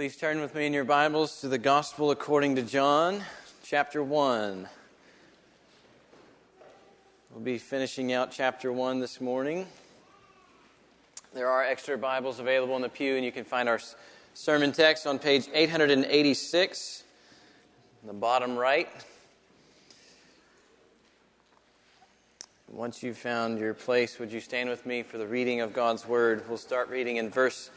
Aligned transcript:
please 0.00 0.16
turn 0.16 0.40
with 0.40 0.54
me 0.54 0.64
in 0.64 0.72
your 0.72 0.82
Bibles 0.82 1.42
to 1.42 1.48
the 1.48 1.58
Gospel 1.58 2.10
according 2.10 2.56
to 2.56 2.62
John, 2.62 3.22
chapter 3.62 4.02
1. 4.02 4.66
We'll 7.30 7.44
be 7.44 7.58
finishing 7.58 8.10
out 8.10 8.30
chapter 8.32 8.72
1 8.72 9.00
this 9.00 9.20
morning. 9.20 9.66
There 11.34 11.48
are 11.48 11.62
extra 11.62 11.98
Bibles 11.98 12.40
available 12.40 12.76
in 12.76 12.80
the 12.80 12.88
pew, 12.88 13.16
and 13.16 13.22
you 13.26 13.30
can 13.30 13.44
find 13.44 13.68
our 13.68 13.78
sermon 14.32 14.72
text 14.72 15.06
on 15.06 15.18
page 15.18 15.48
886, 15.52 17.04
in 18.00 18.06
the 18.06 18.14
bottom 18.14 18.56
right. 18.56 18.88
Once 22.68 23.02
you've 23.02 23.18
found 23.18 23.58
your 23.58 23.74
place, 23.74 24.18
would 24.18 24.32
you 24.32 24.40
stand 24.40 24.70
with 24.70 24.86
me 24.86 25.02
for 25.02 25.18
the 25.18 25.26
reading 25.26 25.60
of 25.60 25.74
God's 25.74 26.08
Word? 26.08 26.42
We'll 26.48 26.56
start 26.56 26.88
reading 26.88 27.16
in 27.16 27.28
verse 27.28 27.68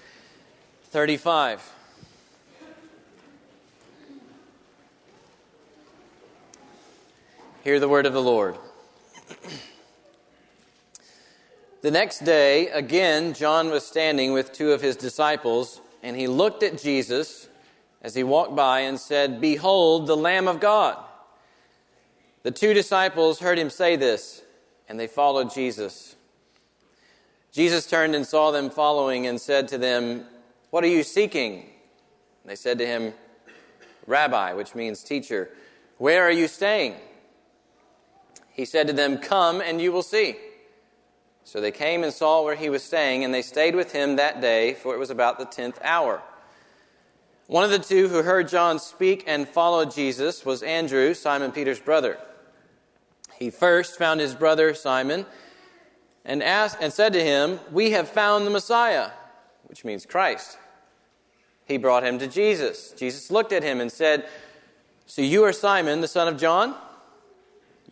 35. 0.91 1.69
Hear 7.63 7.79
the 7.79 7.87
word 7.87 8.05
of 8.05 8.11
the 8.11 8.21
Lord. 8.21 8.57
the 11.81 11.91
next 11.91 12.25
day, 12.25 12.67
again, 12.67 13.33
John 13.33 13.69
was 13.69 13.85
standing 13.85 14.33
with 14.33 14.51
two 14.51 14.73
of 14.73 14.81
his 14.81 14.97
disciples, 14.97 15.79
and 16.01 16.17
he 16.17 16.27
looked 16.27 16.61
at 16.61 16.77
Jesus 16.77 17.47
as 18.01 18.15
he 18.15 18.23
walked 18.23 18.53
by 18.53 18.81
and 18.81 18.99
said, 18.99 19.39
Behold, 19.39 20.07
the 20.07 20.17
Lamb 20.17 20.49
of 20.49 20.59
God. 20.59 20.97
The 22.41 22.51
two 22.51 22.73
disciples 22.73 23.39
heard 23.39 23.57
him 23.57 23.69
say 23.69 23.95
this, 23.95 24.41
and 24.89 24.99
they 24.99 25.07
followed 25.07 25.53
Jesus. 25.53 26.17
Jesus 27.53 27.87
turned 27.87 28.13
and 28.13 28.27
saw 28.27 28.51
them 28.51 28.71
following 28.71 29.25
and 29.25 29.39
said 29.39 29.69
to 29.69 29.77
them, 29.77 30.25
What 30.69 30.83
are 30.83 30.87
you 30.87 31.03
seeking? 31.03 31.59
And 31.59 32.51
they 32.51 32.57
said 32.57 32.77
to 32.79 32.85
him, 32.85 33.13
Rabbi, 34.05 34.51
which 34.51 34.75
means 34.75 35.01
teacher, 35.01 35.49
where 35.97 36.23
are 36.23 36.29
you 36.29 36.49
staying? 36.49 36.95
He 38.53 38.65
said 38.65 38.87
to 38.87 38.93
them, 38.93 39.17
Come 39.17 39.59
and 39.59 39.81
you 39.81 39.91
will 39.91 40.03
see. 40.03 40.37
So 41.43 41.59
they 41.59 41.71
came 41.71 42.03
and 42.03 42.13
saw 42.13 42.41
where 42.43 42.55
he 42.55 42.69
was 42.69 42.83
staying, 42.83 43.23
and 43.25 43.33
they 43.33 43.41
stayed 43.41 43.75
with 43.75 43.91
him 43.91 44.15
that 44.15 44.39
day, 44.39 44.75
for 44.75 44.95
it 44.95 44.99
was 44.99 45.09
about 45.09 45.37
the 45.37 45.45
tenth 45.45 45.77
hour. 45.83 46.21
One 47.47 47.65
of 47.65 47.71
the 47.71 47.79
two 47.79 48.07
who 48.07 48.23
heard 48.23 48.47
John 48.47 48.79
speak 48.79 49.25
and 49.27 49.49
followed 49.49 49.93
Jesus 49.93 50.45
was 50.45 50.63
Andrew, 50.63 51.13
Simon 51.13 51.51
Peter's 51.51 51.79
brother. 51.79 52.17
He 53.37 53.49
first 53.49 53.97
found 53.97 54.21
his 54.21 54.35
brother 54.35 54.73
Simon 54.73 55.25
and 56.23 56.41
asked 56.41 56.77
and 56.79 56.93
said 56.93 57.11
to 57.13 57.21
him, 57.23 57.59
"We 57.71 57.91
have 57.91 58.07
found 58.07 58.47
the 58.47 58.51
Messiah," 58.51 59.11
which 59.65 59.83
means 59.83 60.05
Christ. 60.05 60.57
He 61.65 61.77
brought 61.77 62.05
him 62.05 62.19
to 62.19 62.27
Jesus. 62.27 62.91
Jesus 62.91 63.29
looked 63.29 63.51
at 63.51 63.63
him 63.63 63.81
and 63.81 63.91
said, 63.91 64.29
"So 65.05 65.21
you 65.21 65.43
are 65.43 65.51
Simon, 65.51 65.99
the 65.99 66.07
son 66.07 66.29
of 66.29 66.37
John?" 66.37 66.77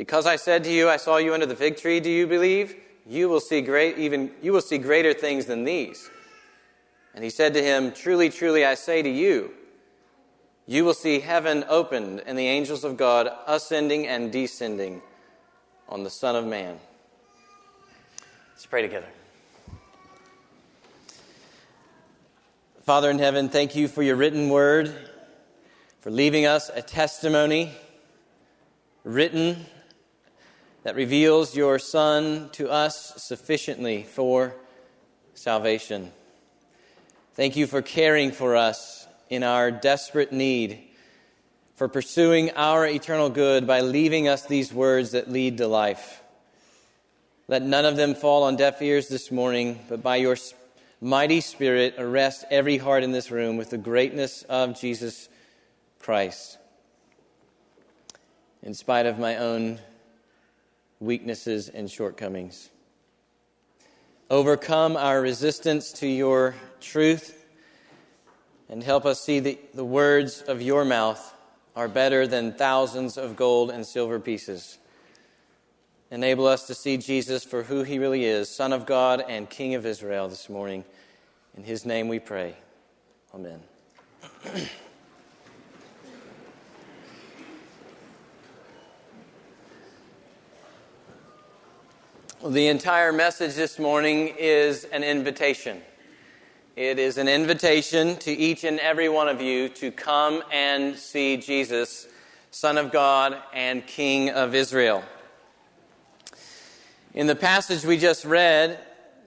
because 0.00 0.24
I 0.24 0.36
said 0.36 0.64
to 0.64 0.72
you, 0.72 0.88
I 0.88 0.96
saw 0.96 1.18
you 1.18 1.34
under 1.34 1.44
the 1.44 1.54
fig 1.54 1.76
tree, 1.76 2.00
do 2.00 2.08
you 2.08 2.26
believe? 2.26 2.74
You 3.06 3.28
will 3.28 3.38
see 3.38 3.60
great 3.60 3.98
even 3.98 4.30
you 4.40 4.50
will 4.50 4.62
see 4.62 4.78
greater 4.78 5.12
things 5.12 5.44
than 5.44 5.64
these. 5.64 6.08
And 7.14 7.22
he 7.22 7.28
said 7.28 7.52
to 7.52 7.62
him, 7.62 7.92
Truly, 7.92 8.30
truly, 8.30 8.64
I 8.64 8.76
say 8.76 9.02
to 9.02 9.10
you, 9.10 9.52
you 10.66 10.86
will 10.86 10.94
see 10.94 11.20
heaven 11.20 11.66
opened 11.68 12.22
and 12.24 12.38
the 12.38 12.46
angels 12.46 12.82
of 12.82 12.96
God 12.96 13.30
ascending 13.46 14.06
and 14.06 14.32
descending 14.32 15.02
on 15.86 16.02
the 16.02 16.08
Son 16.08 16.34
of 16.34 16.46
Man. 16.46 16.80
Let's 18.52 18.64
pray 18.64 18.80
together. 18.80 19.08
Father 22.84 23.10
in 23.10 23.18
heaven, 23.18 23.50
thank 23.50 23.76
you 23.76 23.86
for 23.86 24.02
your 24.02 24.16
written 24.16 24.48
word, 24.48 24.94
for 26.00 26.10
leaving 26.10 26.46
us 26.46 26.70
a 26.74 26.80
testimony 26.80 27.74
written 29.04 29.66
that 30.82 30.94
reveals 30.94 31.56
your 31.56 31.78
Son 31.78 32.48
to 32.52 32.70
us 32.70 33.22
sufficiently 33.22 34.02
for 34.04 34.54
salvation. 35.34 36.10
Thank 37.34 37.56
you 37.56 37.66
for 37.66 37.82
caring 37.82 38.32
for 38.32 38.56
us 38.56 39.06
in 39.28 39.42
our 39.42 39.70
desperate 39.70 40.32
need, 40.32 40.80
for 41.76 41.88
pursuing 41.88 42.50
our 42.52 42.86
eternal 42.86 43.30
good 43.30 43.66
by 43.66 43.80
leaving 43.80 44.28
us 44.28 44.46
these 44.46 44.72
words 44.72 45.12
that 45.12 45.30
lead 45.30 45.58
to 45.58 45.66
life. 45.66 46.22
Let 47.48 47.62
none 47.62 47.84
of 47.84 47.96
them 47.96 48.14
fall 48.14 48.44
on 48.44 48.56
deaf 48.56 48.80
ears 48.80 49.08
this 49.08 49.30
morning, 49.30 49.80
but 49.88 50.02
by 50.02 50.16
your 50.16 50.36
mighty 51.00 51.40
Spirit, 51.40 51.94
arrest 51.98 52.44
every 52.50 52.78
heart 52.78 53.02
in 53.02 53.12
this 53.12 53.30
room 53.30 53.56
with 53.56 53.70
the 53.70 53.78
greatness 53.78 54.42
of 54.44 54.78
Jesus 54.78 55.28
Christ. 55.98 56.58
In 58.62 58.74
spite 58.74 59.06
of 59.06 59.18
my 59.18 59.36
own 59.36 59.78
weaknesses, 61.00 61.68
and 61.68 61.90
shortcomings. 61.90 62.68
Overcome 64.28 64.96
our 64.96 65.20
resistance 65.20 65.92
to 65.94 66.06
your 66.06 66.54
truth 66.80 67.44
and 68.68 68.82
help 68.82 69.04
us 69.04 69.20
see 69.20 69.40
that 69.40 69.74
the 69.74 69.84
words 69.84 70.42
of 70.42 70.62
your 70.62 70.84
mouth 70.84 71.34
are 71.74 71.88
better 71.88 72.26
than 72.26 72.52
thousands 72.52 73.16
of 73.16 73.34
gold 73.34 73.70
and 73.70 73.84
silver 73.84 74.20
pieces. 74.20 74.78
Enable 76.10 76.46
us 76.46 76.66
to 76.66 76.74
see 76.74 76.96
Jesus 76.96 77.44
for 77.44 77.62
who 77.62 77.82
he 77.82 77.98
really 77.98 78.24
is, 78.24 78.48
Son 78.48 78.72
of 78.72 78.86
God 78.86 79.24
and 79.26 79.48
King 79.48 79.74
of 79.74 79.86
Israel, 79.86 80.28
this 80.28 80.48
morning. 80.48 80.84
In 81.56 81.64
his 81.64 81.84
name 81.84 82.08
we 82.08 82.18
pray. 82.18 82.54
Amen. 83.34 83.60
The 92.42 92.68
entire 92.68 93.12
message 93.12 93.54
this 93.54 93.78
morning 93.78 94.34
is 94.38 94.84
an 94.84 95.04
invitation. 95.04 95.82
It 96.74 96.98
is 96.98 97.18
an 97.18 97.28
invitation 97.28 98.16
to 98.16 98.32
each 98.32 98.64
and 98.64 98.80
every 98.80 99.10
one 99.10 99.28
of 99.28 99.42
you 99.42 99.68
to 99.68 99.90
come 99.90 100.42
and 100.50 100.96
see 100.96 101.36
Jesus, 101.36 102.08
Son 102.50 102.78
of 102.78 102.92
God 102.92 103.36
and 103.52 103.86
King 103.86 104.30
of 104.30 104.54
Israel. 104.54 105.04
In 107.12 107.26
the 107.26 107.36
passage 107.36 107.84
we 107.84 107.98
just 107.98 108.24
read, 108.24 108.80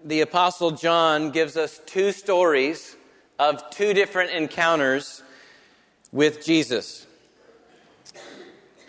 the 0.04 0.22
Apostle 0.22 0.72
John 0.72 1.30
gives 1.30 1.56
us 1.56 1.80
two 1.86 2.14
stories 2.14 2.96
of 3.38 3.70
two 3.70 3.94
different 3.94 4.32
encounters 4.32 5.22
with 6.12 6.44
Jesus. 6.44 7.06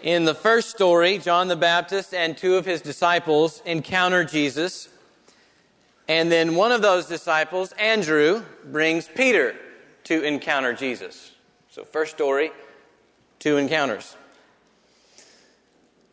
In 0.05 0.27
the 0.27 0.35
first 0.35 0.69
story, 0.69 1.17
John 1.17 1.49
the 1.49 1.57
Baptist 1.57 2.13
and 2.13 2.37
two 2.37 2.57
of 2.57 2.67
his 2.67 2.83
disciples 2.83 3.63
encounter 3.65 4.23
Jesus. 4.23 4.91
And 6.09 6.31
then 6.31 6.57
one 6.57 6.73
of 6.73 6.83
those 6.83 7.07
disciples, 7.07 7.73
Andrew, 7.79 8.43
brings 8.67 9.09
Peter 9.09 9.57
to 10.05 10.23
encounter 10.23 10.75
Jesus. 10.75 11.33
So, 11.71 11.85
first 11.85 12.15
story, 12.15 12.51
two 13.39 13.57
encounters. 13.57 14.15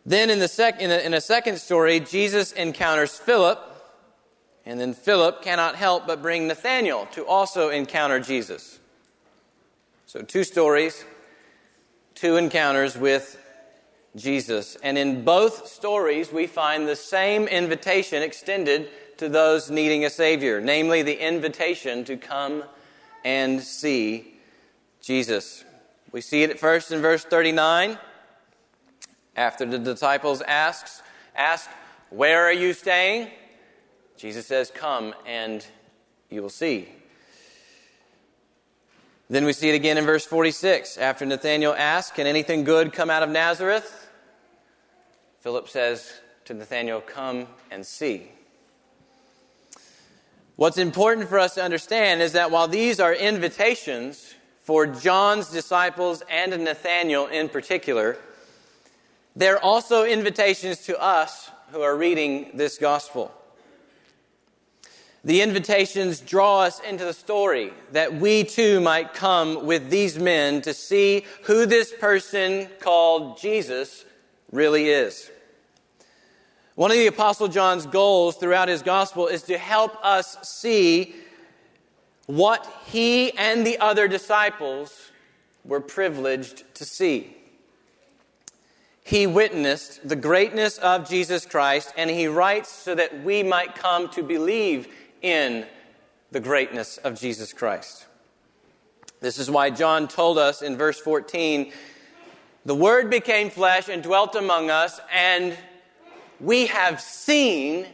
Then, 0.06 0.30
in, 0.30 0.40
the 0.40 0.48
sec- 0.48 0.80
in, 0.80 0.90
a, 0.90 1.00
in 1.00 1.14
a 1.14 1.20
second 1.20 1.58
story, 1.58 2.00
Jesus 2.00 2.54
encounters 2.54 3.20
Philip, 3.20 3.60
and 4.66 4.80
then 4.80 4.94
Philip 4.94 5.42
cannot 5.42 5.76
help 5.76 6.08
but 6.08 6.22
bring 6.22 6.48
Nathanael 6.48 7.08
to 7.08 7.26
also 7.26 7.68
encounter 7.68 8.22
Jesus. 8.22 8.80
So, 10.06 10.22
two 10.22 10.46
stories, 10.46 11.04
two 12.16 12.38
encounters 12.38 12.98
with 12.98 13.38
Jesus. 14.16 14.76
And 14.84 14.98
in 14.98 15.24
both 15.24 15.68
stories, 15.68 16.32
we 16.32 16.48
find 16.48 16.88
the 16.88 16.96
same 16.96 17.48
invitation 17.48 18.22
extended 18.22 18.90
to 19.18 19.30
those 19.30 19.70
needing 19.70 20.06
a 20.06 20.10
Savior, 20.10 20.60
namely 20.60 21.02
the 21.02 21.26
invitation 21.26 22.04
to 22.06 22.18
come 22.18 22.64
and 23.24 23.62
see 23.62 24.34
Jesus. 25.00 25.64
We 26.12 26.22
see 26.22 26.44
it 26.44 26.50
at 26.50 26.60
first 26.60 26.92
in 26.92 27.02
verse 27.02 27.24
39. 27.24 27.98
After 29.36 29.66
the 29.66 29.80
disciples 29.80 30.42
asks, 30.42 31.02
ask, 31.36 31.70
Where 32.10 32.44
are 32.46 32.54
you 32.54 32.74
staying? 32.74 33.30
Jesus 34.18 34.46
says, 34.46 34.72
Come 34.74 35.16
and 35.26 35.66
you 36.30 36.42
will 36.42 36.50
see. 36.50 36.90
Then 39.32 39.46
we 39.46 39.54
see 39.54 39.70
it 39.70 39.76
again 39.76 39.98
in 39.98 40.04
verse 40.04 40.26
46. 40.26 40.98
After 40.98 41.26
Nathanael 41.26 41.74
asks, 41.74 42.14
Can 42.14 42.28
anything 42.28 42.66
good 42.66 42.92
come 42.92 43.10
out 43.10 43.24
of 43.24 43.30
Nazareth? 43.30 44.10
Philip 45.40 45.70
says 45.70 46.12
to 46.44 46.54
Nathanael, 46.54 47.00
Come 47.00 47.48
and 47.72 47.86
see. 47.86 48.28
What's 50.58 50.78
important 50.78 51.30
for 51.30 51.40
us 51.40 51.54
to 51.54 51.64
understand 51.64 52.22
is 52.22 52.34
that 52.34 52.52
while 52.52 52.68
these 52.68 53.00
are 53.00 53.14
invitations 53.14 54.36
for 54.64 54.86
John's 54.86 55.50
disciples 55.50 56.22
and 56.30 56.52
Nathanael 56.66 57.28
in 57.28 57.48
particular, 57.48 58.18
they're 59.38 59.64
also 59.64 60.04
invitations 60.04 60.80
to 60.88 61.02
us 61.02 61.50
who 61.72 61.82
are 61.82 61.96
reading 61.96 62.52
this 62.54 62.78
gospel. 62.78 63.32
The 65.24 65.42
invitations 65.42 66.20
draw 66.20 66.62
us 66.62 66.80
into 66.80 67.06
the 67.06 67.14
story 67.14 67.74
that 67.92 68.16
we 68.16 68.44
too 68.44 68.80
might 68.82 69.14
come 69.14 69.68
with 69.68 69.90
these 69.90 70.18
men 70.18 70.62
to 70.64 70.74
see 70.74 71.26
who 71.44 71.68
this 71.68 71.94
person 71.94 72.68
called 72.80 73.38
Jesus 73.38 74.04
really 74.52 74.90
is. 74.90 75.30
One 76.74 76.90
of 76.90 76.98
the 76.98 77.08
Apostle 77.08 77.50
John's 77.50 77.86
goals 77.86 78.38
throughout 78.38 78.68
his 78.68 78.82
gospel 78.82 79.28
is 79.28 79.44
to 79.44 79.58
help 79.58 79.96
us 80.04 80.38
see 80.42 81.14
what 82.26 82.66
he 82.88 83.38
and 83.38 83.68
the 83.68 83.78
other 83.78 84.08
disciples 84.08 85.12
were 85.64 85.82
privileged 85.82 86.64
to 86.76 86.86
see. 86.86 87.36
He 89.04 89.28
witnessed 89.28 90.08
the 90.08 90.16
greatness 90.16 90.78
of 90.78 91.10
Jesus 91.10 91.46
Christ, 91.46 91.94
and 91.98 92.10
he 92.10 92.28
writes 92.28 92.72
so 92.72 92.96
that 92.96 93.24
we 93.24 93.44
might 93.44 93.76
come 93.76 94.10
to 94.10 94.24
believe 94.24 94.88
in 95.22 95.66
the 96.32 96.40
greatness 96.40 96.98
of 96.98 97.20
Jesus 97.20 97.54
Christ. 97.54 98.06
This 99.20 99.38
is 99.38 99.50
why 99.50 99.70
John 99.70 100.08
told 100.08 100.38
us 100.38 100.62
in 100.62 100.78
verse 100.78 101.00
14 101.00 101.72
the 102.64 102.76
Word 102.76 103.10
became 103.10 103.50
flesh 103.50 103.90
and 103.90 104.04
dwelt 104.04 104.36
among 104.36 104.70
us, 104.70 105.00
and 105.12 105.58
we 106.40 106.68
have 106.68 107.02
seen 107.02 107.88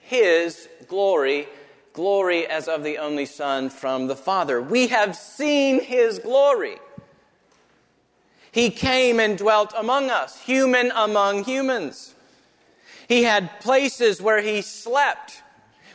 his 0.00 0.70
glory, 0.88 1.46
glory 1.92 2.46
as 2.46 2.66
of 2.66 2.82
the 2.82 2.96
only 2.96 3.26
Son 3.26 3.68
from 3.68 4.06
the 4.06 4.16
Father. 4.16 4.62
We 4.62 4.86
have 4.86 5.16
seen 5.16 5.82
his 5.82 6.18
glory. 6.18 6.78
He 8.50 8.70
came 8.70 9.20
and 9.20 9.36
dwelt 9.36 9.74
among 9.76 10.08
us, 10.08 10.40
human 10.40 10.90
among 10.94 11.44
humans. 11.44 12.14
He 13.06 13.24
had 13.24 13.60
places 13.60 14.22
where 14.22 14.40
he 14.40 14.62
slept, 14.62 15.42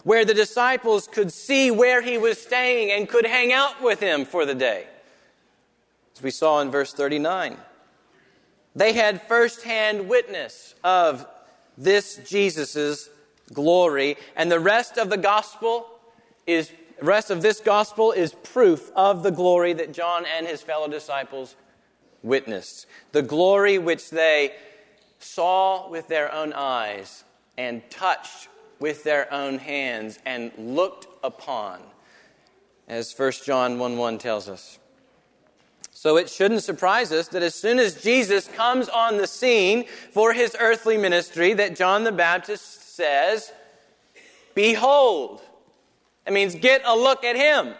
where 0.03 0.25
the 0.25 0.33
disciples 0.33 1.07
could 1.07 1.31
see 1.31 1.71
where 1.71 2.01
he 2.01 2.17
was 2.17 2.41
staying 2.41 2.91
and 2.91 3.07
could 3.07 3.25
hang 3.25 3.53
out 3.53 3.81
with 3.81 3.99
him 3.99 4.25
for 4.25 4.45
the 4.45 4.55
day. 4.55 4.87
As 6.15 6.21
we 6.21 6.31
saw 6.31 6.59
in 6.61 6.71
verse 6.71 6.93
39. 6.93 7.57
They 8.75 8.93
had 8.93 9.21
firsthand 9.23 10.07
witness 10.07 10.75
of 10.83 11.27
this 11.77 12.19
Jesus' 12.27 13.09
glory. 13.53 14.17
And 14.35 14.51
the 14.51 14.59
rest 14.59 14.97
of 14.97 15.09
the 15.09 15.17
gospel 15.17 15.87
is 16.47 16.71
rest 17.01 17.31
of 17.31 17.41
this 17.41 17.59
gospel 17.59 18.11
is 18.11 18.33
proof 18.33 18.91
of 18.95 19.23
the 19.23 19.31
glory 19.31 19.73
that 19.73 19.91
John 19.91 20.23
and 20.37 20.45
his 20.45 20.61
fellow 20.61 20.87
disciples 20.87 21.55
witnessed. 22.21 22.85
The 23.11 23.23
glory 23.23 23.77
which 23.77 24.09
they 24.11 24.53
saw 25.19 25.89
with 25.89 26.07
their 26.07 26.31
own 26.31 26.53
eyes 26.53 27.23
and 27.57 27.81
touched 27.89 28.47
with 28.81 29.03
their 29.03 29.31
own 29.31 29.59
hands 29.59 30.19
and 30.25 30.51
looked 30.57 31.07
upon, 31.23 31.79
as 32.87 33.13
1 33.17 33.31
John 33.45 33.79
1 33.79 33.97
1 33.97 34.17
tells 34.17 34.49
us. 34.49 34.79
So 35.91 36.17
it 36.17 36.29
shouldn't 36.29 36.63
surprise 36.63 37.11
us 37.11 37.27
that 37.29 37.43
as 37.43 37.53
soon 37.53 37.77
as 37.77 38.01
Jesus 38.01 38.47
comes 38.47 38.89
on 38.89 39.17
the 39.17 39.27
scene 39.27 39.85
for 40.11 40.33
his 40.33 40.57
earthly 40.59 40.97
ministry, 40.97 41.53
that 41.53 41.75
John 41.75 42.03
the 42.03 42.11
Baptist 42.11 42.95
says, 42.95 43.53
Behold. 44.55 45.41
That 46.25 46.33
means 46.33 46.55
get 46.55 46.81
a 46.85 46.95
look 46.95 47.23
at 47.23 47.35
him. 47.35 47.75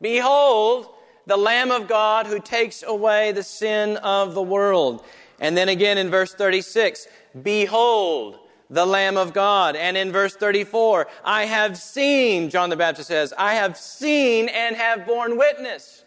Behold, 0.00 0.88
the 1.26 1.36
Lamb 1.36 1.70
of 1.70 1.88
God 1.88 2.26
who 2.26 2.40
takes 2.40 2.82
away 2.82 3.32
the 3.32 3.42
sin 3.42 3.96
of 3.98 4.34
the 4.34 4.42
world. 4.42 5.02
And 5.40 5.56
then 5.56 5.68
again 5.68 5.98
in 5.98 6.10
verse 6.10 6.34
36, 6.34 7.06
Behold, 7.42 8.38
the 8.68 8.86
Lamb 8.86 9.16
of 9.16 9.32
God. 9.32 9.76
And 9.76 9.96
in 9.96 10.12
verse 10.12 10.34
34, 10.34 11.06
I 11.24 11.44
have 11.44 11.76
seen, 11.76 12.50
John 12.50 12.70
the 12.70 12.76
Baptist 12.76 13.08
says, 13.08 13.32
I 13.36 13.54
have 13.54 13.76
seen 13.76 14.48
and 14.48 14.76
have 14.76 15.06
borne 15.06 15.36
witness 15.36 16.04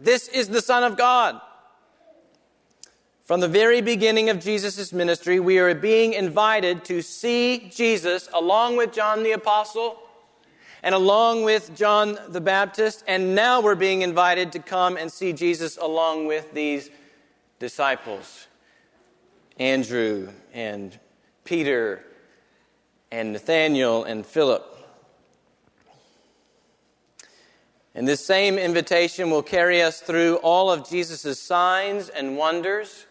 this 0.00 0.28
is 0.28 0.48
the 0.48 0.62
Son 0.62 0.82
of 0.82 0.96
God. 0.96 1.40
From 3.24 3.40
the 3.40 3.48
very 3.48 3.80
beginning 3.80 4.28
of 4.28 4.40
Jesus' 4.40 4.92
ministry, 4.92 5.40
we 5.40 5.58
are 5.58 5.74
being 5.74 6.12
invited 6.12 6.84
to 6.86 7.00
see 7.00 7.70
Jesus 7.74 8.28
along 8.34 8.76
with 8.76 8.92
John 8.92 9.22
the 9.22 9.32
Apostle 9.32 9.98
and 10.82 10.94
along 10.94 11.44
with 11.44 11.74
John 11.74 12.18
the 12.28 12.42
Baptist, 12.42 13.04
and 13.06 13.34
now 13.34 13.62
we're 13.62 13.74
being 13.74 14.02
invited 14.02 14.52
to 14.52 14.58
come 14.58 14.98
and 14.98 15.10
see 15.10 15.32
Jesus 15.32 15.78
along 15.78 16.26
with 16.26 16.52
these 16.52 16.90
disciples 17.58 18.48
Andrew 19.58 20.28
and 20.52 20.98
Peter 21.44 22.04
and 23.10 23.32
Nathanael 23.32 24.04
and 24.04 24.26
Philip. 24.26 24.74
And 27.94 28.08
this 28.08 28.24
same 28.24 28.58
invitation 28.58 29.30
will 29.30 29.42
carry 29.42 29.80
us 29.80 30.00
through 30.00 30.36
all 30.36 30.70
of 30.70 30.88
Jesus' 30.88 31.40
signs 31.40 32.08
and 32.08 32.36
wonders. 32.36 33.06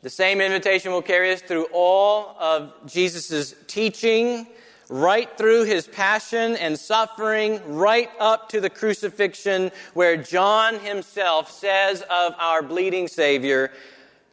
The 0.00 0.08
same 0.08 0.40
invitation 0.40 0.92
will 0.92 1.02
carry 1.02 1.32
us 1.32 1.42
through 1.42 1.66
all 1.72 2.36
of 2.40 2.72
Jesus' 2.86 3.54
teaching, 3.66 4.46
right 4.88 5.28
through 5.36 5.64
his 5.64 5.86
passion 5.86 6.56
and 6.56 6.78
suffering, 6.78 7.60
right 7.66 8.08
up 8.18 8.48
to 8.50 8.60
the 8.60 8.70
crucifixion, 8.70 9.72
where 9.92 10.16
John 10.16 10.78
himself 10.78 11.50
says 11.50 12.02
of 12.02 12.34
our 12.38 12.62
bleeding 12.62 13.08
Savior, 13.08 13.72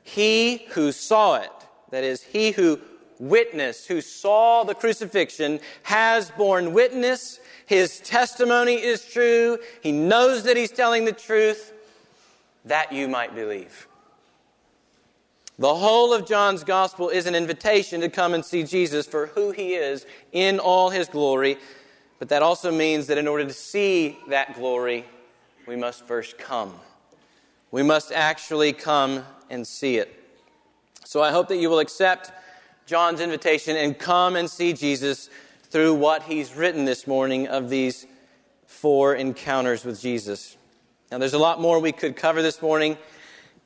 He 0.03 0.67
who 0.69 0.93
saw 0.93 1.35
it, 1.35 1.51
that 1.93 2.03
is, 2.03 2.21
he 2.21 2.51
who 2.51 2.79
witnessed, 3.19 3.87
who 3.87 4.01
saw 4.01 4.63
the 4.63 4.75
crucifixion, 4.75 5.59
has 5.83 6.29
borne 6.31 6.73
witness 6.73 7.39
his 7.65 7.99
testimony 8.01 8.75
is 8.75 9.05
true. 9.05 9.57
He 9.81 9.91
knows 9.91 10.43
that 10.43 10.57
he's 10.57 10.71
telling 10.71 11.05
the 11.05 11.11
truth, 11.11 11.73
that 12.65 12.91
you 12.91 13.07
might 13.07 13.35
believe. 13.35 13.87
The 15.59 15.73
whole 15.73 16.13
of 16.13 16.27
John's 16.27 16.63
gospel 16.63 17.09
is 17.09 17.25
an 17.25 17.35
invitation 17.35 18.01
to 18.01 18.09
come 18.09 18.33
and 18.33 18.43
see 18.43 18.63
Jesus 18.63 19.05
for 19.05 19.27
who 19.27 19.51
he 19.51 19.75
is 19.75 20.05
in 20.31 20.59
all 20.59 20.89
his 20.89 21.07
glory. 21.07 21.57
But 22.19 22.29
that 22.29 22.41
also 22.41 22.71
means 22.71 23.07
that 23.07 23.17
in 23.17 23.27
order 23.27 23.45
to 23.45 23.53
see 23.53 24.17
that 24.29 24.55
glory, 24.55 25.05
we 25.67 25.75
must 25.75 26.05
first 26.05 26.37
come. 26.37 26.73
We 27.71 27.83
must 27.83 28.11
actually 28.11 28.73
come 28.73 29.25
and 29.49 29.65
see 29.65 29.97
it. 29.97 30.22
So 31.05 31.21
I 31.21 31.31
hope 31.31 31.47
that 31.49 31.57
you 31.57 31.69
will 31.69 31.79
accept 31.79 32.31
John's 32.85 33.21
invitation 33.21 33.77
and 33.77 33.97
come 33.97 34.35
and 34.35 34.49
see 34.49 34.73
Jesus 34.73 35.29
through 35.63 35.95
what 35.95 36.23
he's 36.23 36.55
written 36.55 36.85
this 36.85 37.07
morning 37.07 37.47
of 37.47 37.69
these 37.69 38.05
four 38.67 39.15
encounters 39.15 39.85
with 39.85 40.01
Jesus. 40.01 40.57
Now, 41.11 41.17
there's 41.17 41.33
a 41.33 41.39
lot 41.39 41.61
more 41.61 41.79
we 41.79 41.91
could 41.91 42.15
cover 42.15 42.41
this 42.41 42.61
morning 42.61 42.97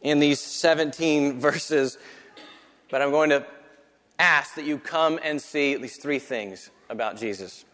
in 0.02 0.20
these 0.20 0.40
17 0.40 1.40
verses, 1.40 1.98
but 2.90 3.02
I'm 3.02 3.12
going 3.12 3.30
to 3.32 3.46
ask 4.20 4.56
that 4.56 4.66
you 4.66 4.78
come 4.78 5.20
and 5.24 5.42
see 5.42 5.74
at 5.74 5.82
least 5.82 6.02
three 6.02 6.20
things 6.20 6.70
about 6.90 7.18
Jesus. 7.18 7.66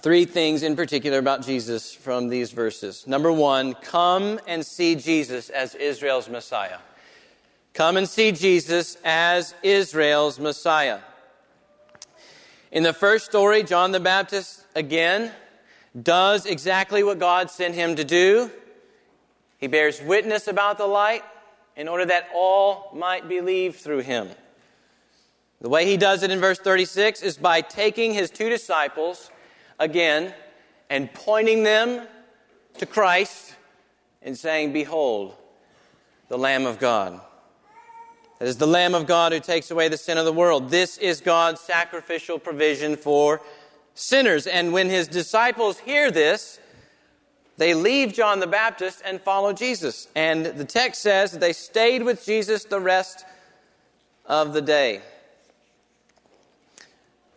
Three 0.00 0.24
things 0.24 0.62
in 0.62 0.74
particular 0.74 1.18
about 1.18 1.44
Jesus 1.44 1.94
from 1.94 2.28
these 2.28 2.50
verses. 2.50 3.06
Number 3.06 3.32
one, 3.32 3.74
come 3.74 4.40
and 4.46 4.66
see 4.66 4.96
Jesus 4.96 5.50
as 5.50 5.74
Israel's 5.76 6.28
Messiah. 6.28 6.78
Come 7.74 7.96
and 7.96 8.08
see 8.08 8.30
Jesus 8.30 8.96
as 9.04 9.52
Israel's 9.64 10.38
Messiah. 10.38 11.00
In 12.70 12.84
the 12.84 12.92
first 12.92 13.24
story, 13.24 13.64
John 13.64 13.90
the 13.90 13.98
Baptist 13.98 14.64
again 14.76 15.32
does 16.00 16.46
exactly 16.46 17.02
what 17.02 17.18
God 17.18 17.50
sent 17.50 17.74
him 17.74 17.96
to 17.96 18.04
do. 18.04 18.48
He 19.58 19.66
bears 19.66 20.00
witness 20.00 20.46
about 20.46 20.78
the 20.78 20.86
light 20.86 21.24
in 21.74 21.88
order 21.88 22.04
that 22.06 22.28
all 22.32 22.92
might 22.94 23.28
believe 23.28 23.74
through 23.74 24.00
him. 24.00 24.28
The 25.60 25.68
way 25.68 25.84
he 25.84 25.96
does 25.96 26.22
it 26.22 26.30
in 26.30 26.38
verse 26.38 26.60
36 26.60 27.22
is 27.22 27.36
by 27.36 27.60
taking 27.60 28.14
his 28.14 28.30
two 28.30 28.50
disciples 28.50 29.32
again 29.80 30.32
and 30.88 31.12
pointing 31.12 31.64
them 31.64 32.06
to 32.78 32.86
Christ 32.86 33.56
and 34.22 34.38
saying, 34.38 34.72
Behold, 34.72 35.34
the 36.28 36.38
Lamb 36.38 36.66
of 36.66 36.78
God. 36.78 37.20
That 38.38 38.48
is 38.48 38.56
the 38.56 38.66
Lamb 38.66 38.94
of 38.94 39.06
God 39.06 39.32
who 39.32 39.40
takes 39.40 39.70
away 39.70 39.88
the 39.88 39.96
sin 39.96 40.18
of 40.18 40.24
the 40.24 40.32
world. 40.32 40.68
This 40.68 40.98
is 40.98 41.20
God's 41.20 41.60
sacrificial 41.60 42.38
provision 42.38 42.96
for 42.96 43.40
sinners. 43.94 44.46
And 44.46 44.72
when 44.72 44.88
his 44.88 45.06
disciples 45.06 45.78
hear 45.78 46.10
this, 46.10 46.58
they 47.56 47.74
leave 47.74 48.12
John 48.12 48.40
the 48.40 48.48
Baptist 48.48 49.02
and 49.04 49.20
follow 49.20 49.52
Jesus. 49.52 50.08
And 50.16 50.46
the 50.46 50.64
text 50.64 51.00
says 51.00 51.32
they 51.32 51.52
stayed 51.52 52.02
with 52.02 52.24
Jesus 52.24 52.64
the 52.64 52.80
rest 52.80 53.24
of 54.26 54.52
the 54.52 54.62
day. 54.62 55.02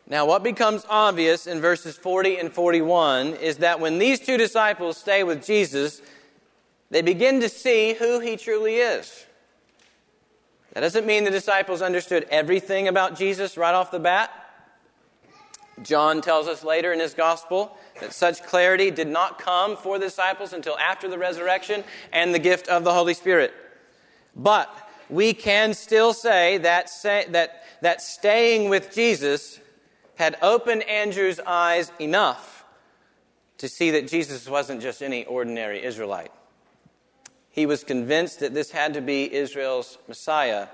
Now, 0.10 0.26
what 0.26 0.42
becomes 0.42 0.86
obvious 0.90 1.46
in 1.46 1.62
verses 1.62 1.96
40 1.98 2.38
and 2.38 2.52
41 2.52 3.34
is 3.36 3.58
that 3.58 3.80
when 3.80 4.00
these 4.00 4.20
two 4.20 4.38
disciples 4.38 4.98
stay 4.98 5.24
with 5.24 5.46
Jesus, 5.46 6.02
they 6.90 7.02
begin 7.02 7.42
to 7.42 7.50
see 7.50 7.94
who 7.94 8.20
he 8.20 8.38
truly 8.38 8.78
is. 8.78 9.27
That 10.78 10.82
doesn't 10.82 11.08
mean 11.08 11.24
the 11.24 11.32
disciples 11.32 11.82
understood 11.82 12.28
everything 12.30 12.88
about 12.88 13.18
Jesus 13.18 13.58
right 13.58 13.74
off 13.74 13.90
the 13.90 13.98
bat. 13.98 14.32
John 15.82 16.22
tells 16.22 16.48
us 16.48 16.64
later 16.64 16.94
in 16.94 17.00
his 17.00 17.16
gospel 17.16 17.76
that 18.00 18.14
such 18.14 18.44
clarity 18.44 18.92
did 18.92 19.08
not 19.08 19.40
come 19.40 19.76
for 19.76 19.98
the 19.98 20.06
disciples 20.06 20.54
until 20.54 20.78
after 20.78 21.10
the 21.10 21.18
resurrection 21.18 21.84
and 22.14 22.32
the 22.32 22.38
gift 22.38 22.68
of 22.68 22.84
the 22.84 22.94
Holy 22.94 23.16
Spirit. 23.16 23.56
But 24.36 24.70
we 25.10 25.34
can 25.34 25.74
still 25.74 26.14
say 26.14 26.60
that, 26.60 26.92
say, 26.92 27.26
that, 27.30 27.64
that 27.82 28.00
staying 28.00 28.70
with 28.70 28.94
Jesus 28.94 29.60
had 30.14 30.38
opened 30.44 30.84
Andrew's 30.84 31.40
eyes 31.40 31.92
enough 32.00 32.66
to 33.58 33.68
see 33.68 33.90
that 33.90 34.08
Jesus 34.08 34.48
wasn't 34.48 34.84
just 34.84 35.02
any 35.02 35.26
ordinary 35.26 35.84
Israelite. 35.84 36.32
He 37.58 37.66
was 37.66 37.84
convinced 37.84 38.42
that 38.42 38.54
this 38.54 38.70
had 38.70 38.94
to 38.94 39.02
be 39.02 39.34
Israel's 39.34 39.98
Messiah. 40.08 40.68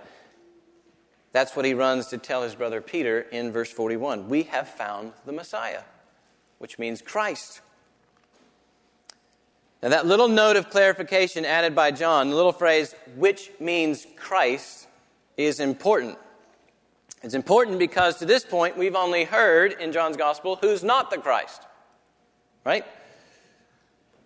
That's 1.31 1.55
what 1.55 1.63
he 1.63 1.73
runs 1.73 2.07
to 2.07 2.17
tell 2.17 2.43
his 2.43 2.55
brother 2.55 2.81
Peter 2.81 3.21
in 3.21 3.53
verse 3.53 3.71
41. 3.71 4.27
We 4.27 4.43
have 4.43 4.67
found 4.67 5.13
the 5.25 5.31
Messiah, 5.31 5.83
which 6.57 6.77
means 6.77 7.01
Christ. 7.01 7.61
Now, 9.81 9.87
that 9.89 10.05
little 10.05 10.27
note 10.27 10.57
of 10.57 10.69
clarification 10.69 11.45
added 11.45 11.73
by 11.73 11.91
John, 11.91 12.29
the 12.29 12.35
little 12.35 12.51
phrase, 12.51 12.93
which 13.15 13.49
means 13.61 14.05
Christ, 14.17 14.85
is 15.37 15.61
important. 15.61 16.17
It's 17.21 17.33
important 17.33 17.79
because 17.79 18.17
to 18.17 18.25
this 18.25 18.43
point 18.43 18.77
we've 18.77 18.97
only 18.97 19.23
heard 19.23 19.71
in 19.71 19.93
John's 19.93 20.17
gospel 20.17 20.57
who's 20.57 20.83
not 20.83 21.11
the 21.11 21.17
Christ. 21.17 21.61
Right? 22.65 22.85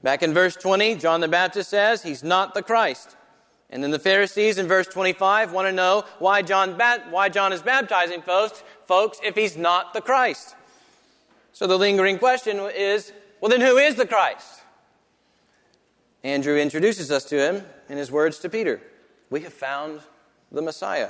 Back 0.04 0.24
in 0.24 0.34
verse 0.34 0.56
20, 0.56 0.96
John 0.96 1.22
the 1.22 1.28
Baptist 1.28 1.70
says 1.70 2.04
he's 2.04 2.24
not 2.24 2.54
the 2.54 2.62
Christ. 2.62 3.16
And 3.70 3.84
then 3.84 3.92
the 3.92 4.00
Pharisees 4.00 4.58
in 4.58 4.68
verse 4.68 4.88
25 4.88 5.52
want 5.52 5.68
to 5.68 5.72
know 5.72 6.06
why 6.20 6.42
John, 6.42 6.80
why 7.10 7.30
John 7.30 7.52
is 7.52 7.62
baptizing 7.62 8.22
folks, 8.22 8.64
folks 8.86 9.20
if 9.24 9.36
he's 9.36 9.58
not 9.58 9.94
the 9.94 10.02
Christ. 10.02 10.56
So 11.52 11.68
the 11.68 11.78
lingering 11.78 12.20
question 12.20 12.60
is 12.76 13.12
well, 13.42 13.50
then 13.50 13.62
who 13.62 13.78
is 13.78 13.96
the 13.96 14.08
Christ? 14.08 14.62
Andrew 16.24 16.58
introduces 16.58 17.12
us 17.12 17.26
to 17.26 17.38
him 17.38 17.64
in 17.90 17.98
his 17.98 18.12
words 18.12 18.40
to 18.40 18.50
Peter 18.50 18.82
We 19.30 19.42
have 19.42 19.54
found 19.54 20.02
the 20.52 20.62
Messiah 20.62 21.10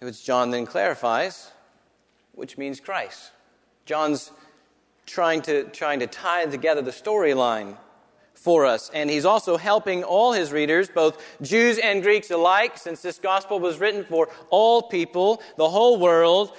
which 0.00 0.24
John 0.24 0.50
then 0.50 0.66
clarifies, 0.66 1.50
which 2.32 2.56
means 2.56 2.80
Christ. 2.80 3.32
John's 3.84 4.32
trying 5.10 5.42
to, 5.42 5.64
trying 5.64 6.00
to 6.00 6.06
tie 6.06 6.46
together 6.46 6.82
the 6.82 6.90
storyline 6.90 7.76
for 8.34 8.64
us. 8.64 8.90
And 8.94 9.10
he's 9.10 9.24
also 9.24 9.56
helping 9.56 10.02
all 10.02 10.32
his 10.32 10.50
readers, 10.52 10.88
both 10.88 11.22
Jews 11.42 11.78
and 11.78 12.02
Greeks 12.02 12.30
alike, 12.30 12.78
since 12.78 13.02
this 13.02 13.18
gospel 13.18 13.60
was 13.60 13.78
written 13.78 14.04
for 14.04 14.28
all 14.48 14.82
people, 14.82 15.42
the 15.56 15.68
whole 15.68 15.98
world. 15.98 16.56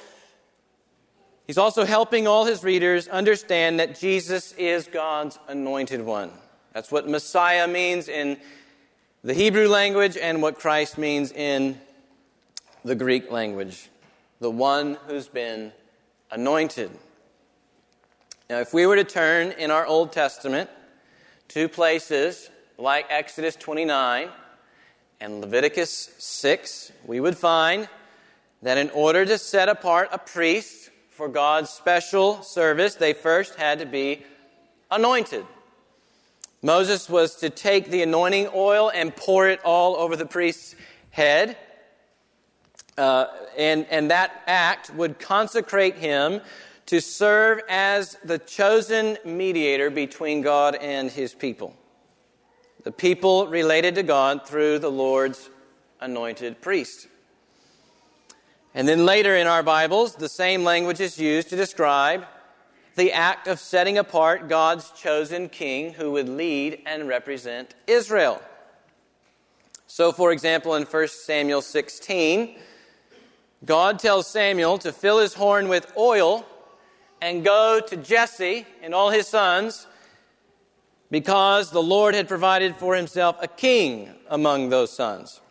He's 1.47 1.57
also 1.57 1.83
helping 1.83 2.27
all 2.27 2.45
his 2.45 2.63
readers 2.63 3.07
understand 3.07 3.79
that 3.79 3.99
Jesus 3.99 4.53
is 4.53 4.87
God's 4.87 5.39
anointed 5.47 6.01
one. 6.01 6.31
That's 6.73 6.91
what 6.91 7.09
Messiah 7.09 7.67
means 7.67 8.07
in 8.07 8.37
the 9.23 9.33
Hebrew 9.33 9.67
language 9.67 10.17
and 10.17 10.41
what 10.41 10.59
Christ 10.59 10.97
means 10.97 11.31
in 11.31 11.79
the 12.85 12.95
Greek 12.95 13.31
language, 13.31 13.89
the 14.39 14.51
one 14.51 14.97
who's 15.07 15.27
been 15.27 15.71
anointed. 16.29 16.91
Now, 18.51 18.59
if 18.59 18.73
we 18.73 18.85
were 18.85 18.97
to 18.97 19.05
turn 19.05 19.53
in 19.53 19.71
our 19.71 19.85
Old 19.85 20.11
Testament 20.11 20.69
to 21.47 21.69
places 21.69 22.49
like 22.77 23.05
Exodus 23.09 23.55
29 23.55 24.27
and 25.21 25.39
Leviticus 25.39 26.13
6, 26.17 26.91
we 27.05 27.21
would 27.21 27.37
find 27.37 27.87
that 28.61 28.77
in 28.77 28.89
order 28.89 29.23
to 29.23 29.37
set 29.37 29.69
apart 29.69 30.09
a 30.11 30.17
priest 30.17 30.89
for 31.11 31.29
God's 31.29 31.69
special 31.69 32.43
service, 32.43 32.95
they 32.95 33.13
first 33.13 33.55
had 33.55 33.79
to 33.79 33.85
be 33.85 34.21
anointed. 34.91 35.45
Moses 36.61 37.09
was 37.09 37.35
to 37.37 37.49
take 37.49 37.89
the 37.89 38.03
anointing 38.03 38.49
oil 38.53 38.91
and 38.93 39.15
pour 39.15 39.47
it 39.47 39.61
all 39.63 39.95
over 39.95 40.17
the 40.17 40.25
priest's 40.25 40.75
head. 41.11 41.55
Uh, 42.97 43.27
and, 43.57 43.85
and 43.89 44.11
that 44.11 44.41
act 44.45 44.93
would 44.93 45.19
consecrate 45.19 45.95
him 45.95 46.41
to 46.91 46.99
serve 46.99 47.61
as 47.69 48.17
the 48.21 48.37
chosen 48.37 49.17
mediator 49.23 49.89
between 49.89 50.41
God 50.41 50.75
and 50.75 51.09
his 51.09 51.33
people. 51.33 51.73
The 52.83 52.91
people 52.91 53.47
related 53.47 53.95
to 53.95 54.03
God 54.03 54.45
through 54.45 54.79
the 54.79 54.91
Lord's 54.91 55.49
anointed 56.01 56.59
priest. 56.59 57.07
And 58.73 58.89
then 58.89 59.05
later 59.05 59.37
in 59.37 59.47
our 59.47 59.63
Bibles, 59.63 60.15
the 60.15 60.27
same 60.27 60.65
language 60.65 60.99
is 60.99 61.17
used 61.17 61.47
to 61.51 61.55
describe 61.55 62.25
the 62.97 63.13
act 63.13 63.47
of 63.47 63.61
setting 63.61 63.97
apart 63.97 64.49
God's 64.49 64.91
chosen 64.91 65.47
king 65.47 65.93
who 65.93 66.11
would 66.11 66.27
lead 66.27 66.81
and 66.85 67.07
represent 67.07 67.73
Israel. 67.87 68.41
So, 69.87 70.11
for 70.11 70.33
example, 70.33 70.75
in 70.75 70.83
1 70.83 71.07
Samuel 71.07 71.61
16, 71.61 72.59
God 73.63 73.97
tells 73.97 74.27
Samuel 74.27 74.77
to 74.79 74.91
fill 74.91 75.19
his 75.19 75.35
horn 75.35 75.69
with 75.69 75.89
oil 75.95 76.45
and 77.21 77.45
go 77.45 77.79
to 77.79 77.95
Jesse 77.95 78.65
and 78.81 78.93
all 78.93 79.09
his 79.09 79.27
sons 79.27 79.87
because 81.11 81.71
the 81.71 81.83
Lord 81.83 82.15
had 82.15 82.27
provided 82.27 82.75
for 82.75 82.95
himself 82.95 83.37
a 83.41 83.47
king 83.47 84.09
among 84.29 84.69
those 84.69 84.91
sons. 84.91 85.41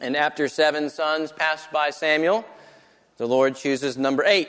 And 0.00 0.16
after 0.16 0.48
seven 0.48 0.90
sons 0.90 1.32
passed 1.32 1.70
by 1.72 1.90
Samuel, 1.90 2.44
the 3.16 3.26
Lord 3.26 3.56
chooses 3.56 3.96
number 3.96 4.24
eight 4.24 4.48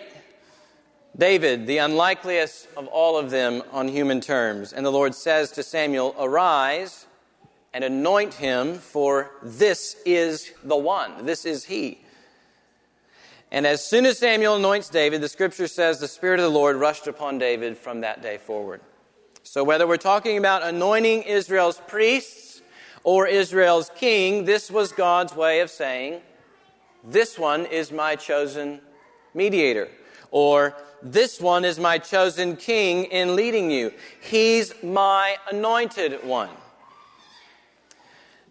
David, 1.18 1.68
the 1.68 1.80
unlikeliest 1.80 2.70
of 2.78 2.88
all 2.88 3.18
of 3.18 3.32
them 3.32 3.64
on 3.72 3.90
human 3.90 4.22
terms. 4.22 4.72
And 4.72 4.86
the 4.86 4.92
Lord 4.92 5.14
says 5.14 5.52
to 5.52 5.64
Samuel, 5.64 6.16
Arise 6.18 7.06
and 7.74 7.84
anoint 7.84 8.34
him, 8.34 8.76
for 8.76 9.32
this 9.44 9.98
is 10.06 10.54
the 10.64 10.78
one, 10.78 11.26
this 11.26 11.46
is 11.46 11.66
he. 11.66 12.01
And 13.52 13.68
as 13.68 13.86
soon 13.86 14.06
as 14.06 14.18
Samuel 14.18 14.56
anoints 14.56 14.90
David, 14.90 15.20
the 15.20 15.28
scripture 15.28 15.68
says 15.68 16.00
the 16.00 16.08
Spirit 16.08 16.40
of 16.40 16.44
the 16.44 16.58
Lord 16.58 16.78
rushed 16.78 17.08
upon 17.08 17.38
David 17.38 17.78
from 17.78 18.02
that 18.02 18.22
day 18.22 18.38
forward. 18.38 18.80
So, 19.44 19.64
whether 19.64 19.86
we're 19.86 19.98
talking 19.98 20.38
about 20.38 20.64
anointing 20.64 21.24
Israel's 21.24 21.82
priests 21.88 22.62
or 23.04 23.28
Israel's 23.28 23.92
king, 23.96 24.46
this 24.46 24.72
was 24.72 24.94
God's 24.94 25.36
way 25.36 25.60
of 25.60 25.70
saying, 25.70 26.22
This 27.04 27.38
one 27.38 27.66
is 27.66 27.92
my 27.92 28.16
chosen 28.16 28.80
mediator. 29.34 29.90
Or, 30.30 30.76
This 31.02 31.42
one 31.42 31.66
is 31.66 31.78
my 31.78 31.98
chosen 31.98 32.56
king 32.56 33.06
in 33.06 33.36
leading 33.36 33.70
you. 33.70 33.92
He's 34.22 34.74
my 34.82 35.36
anointed 35.52 36.24
one. 36.24 36.52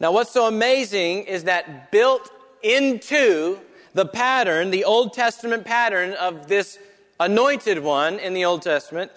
Now, 0.00 0.12
what's 0.12 0.32
so 0.32 0.46
amazing 0.46 1.24
is 1.24 1.44
that 1.44 1.90
built 1.90 2.30
into 2.62 3.60
the 3.94 4.06
pattern, 4.06 4.70
the 4.70 4.84
Old 4.84 5.12
Testament 5.12 5.64
pattern 5.64 6.12
of 6.12 6.48
this 6.48 6.78
anointed 7.18 7.78
one 7.80 8.18
in 8.18 8.34
the 8.34 8.44
Old 8.44 8.62
Testament, 8.62 9.10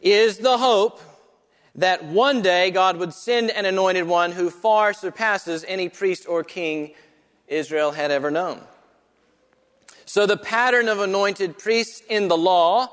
is 0.00 0.38
the 0.38 0.58
hope 0.58 1.00
that 1.76 2.04
one 2.04 2.42
day 2.42 2.70
God 2.70 2.96
would 2.98 3.12
send 3.12 3.50
an 3.50 3.64
anointed 3.64 4.06
one 4.06 4.32
who 4.32 4.50
far 4.50 4.92
surpasses 4.92 5.64
any 5.66 5.88
priest 5.88 6.26
or 6.28 6.44
king 6.44 6.92
Israel 7.48 7.92
had 7.92 8.10
ever 8.10 8.30
known. 8.30 8.60
So, 10.06 10.26
the 10.26 10.36
pattern 10.36 10.88
of 10.88 11.00
anointed 11.00 11.58
priests 11.58 12.02
in 12.08 12.28
the 12.28 12.36
law 12.36 12.88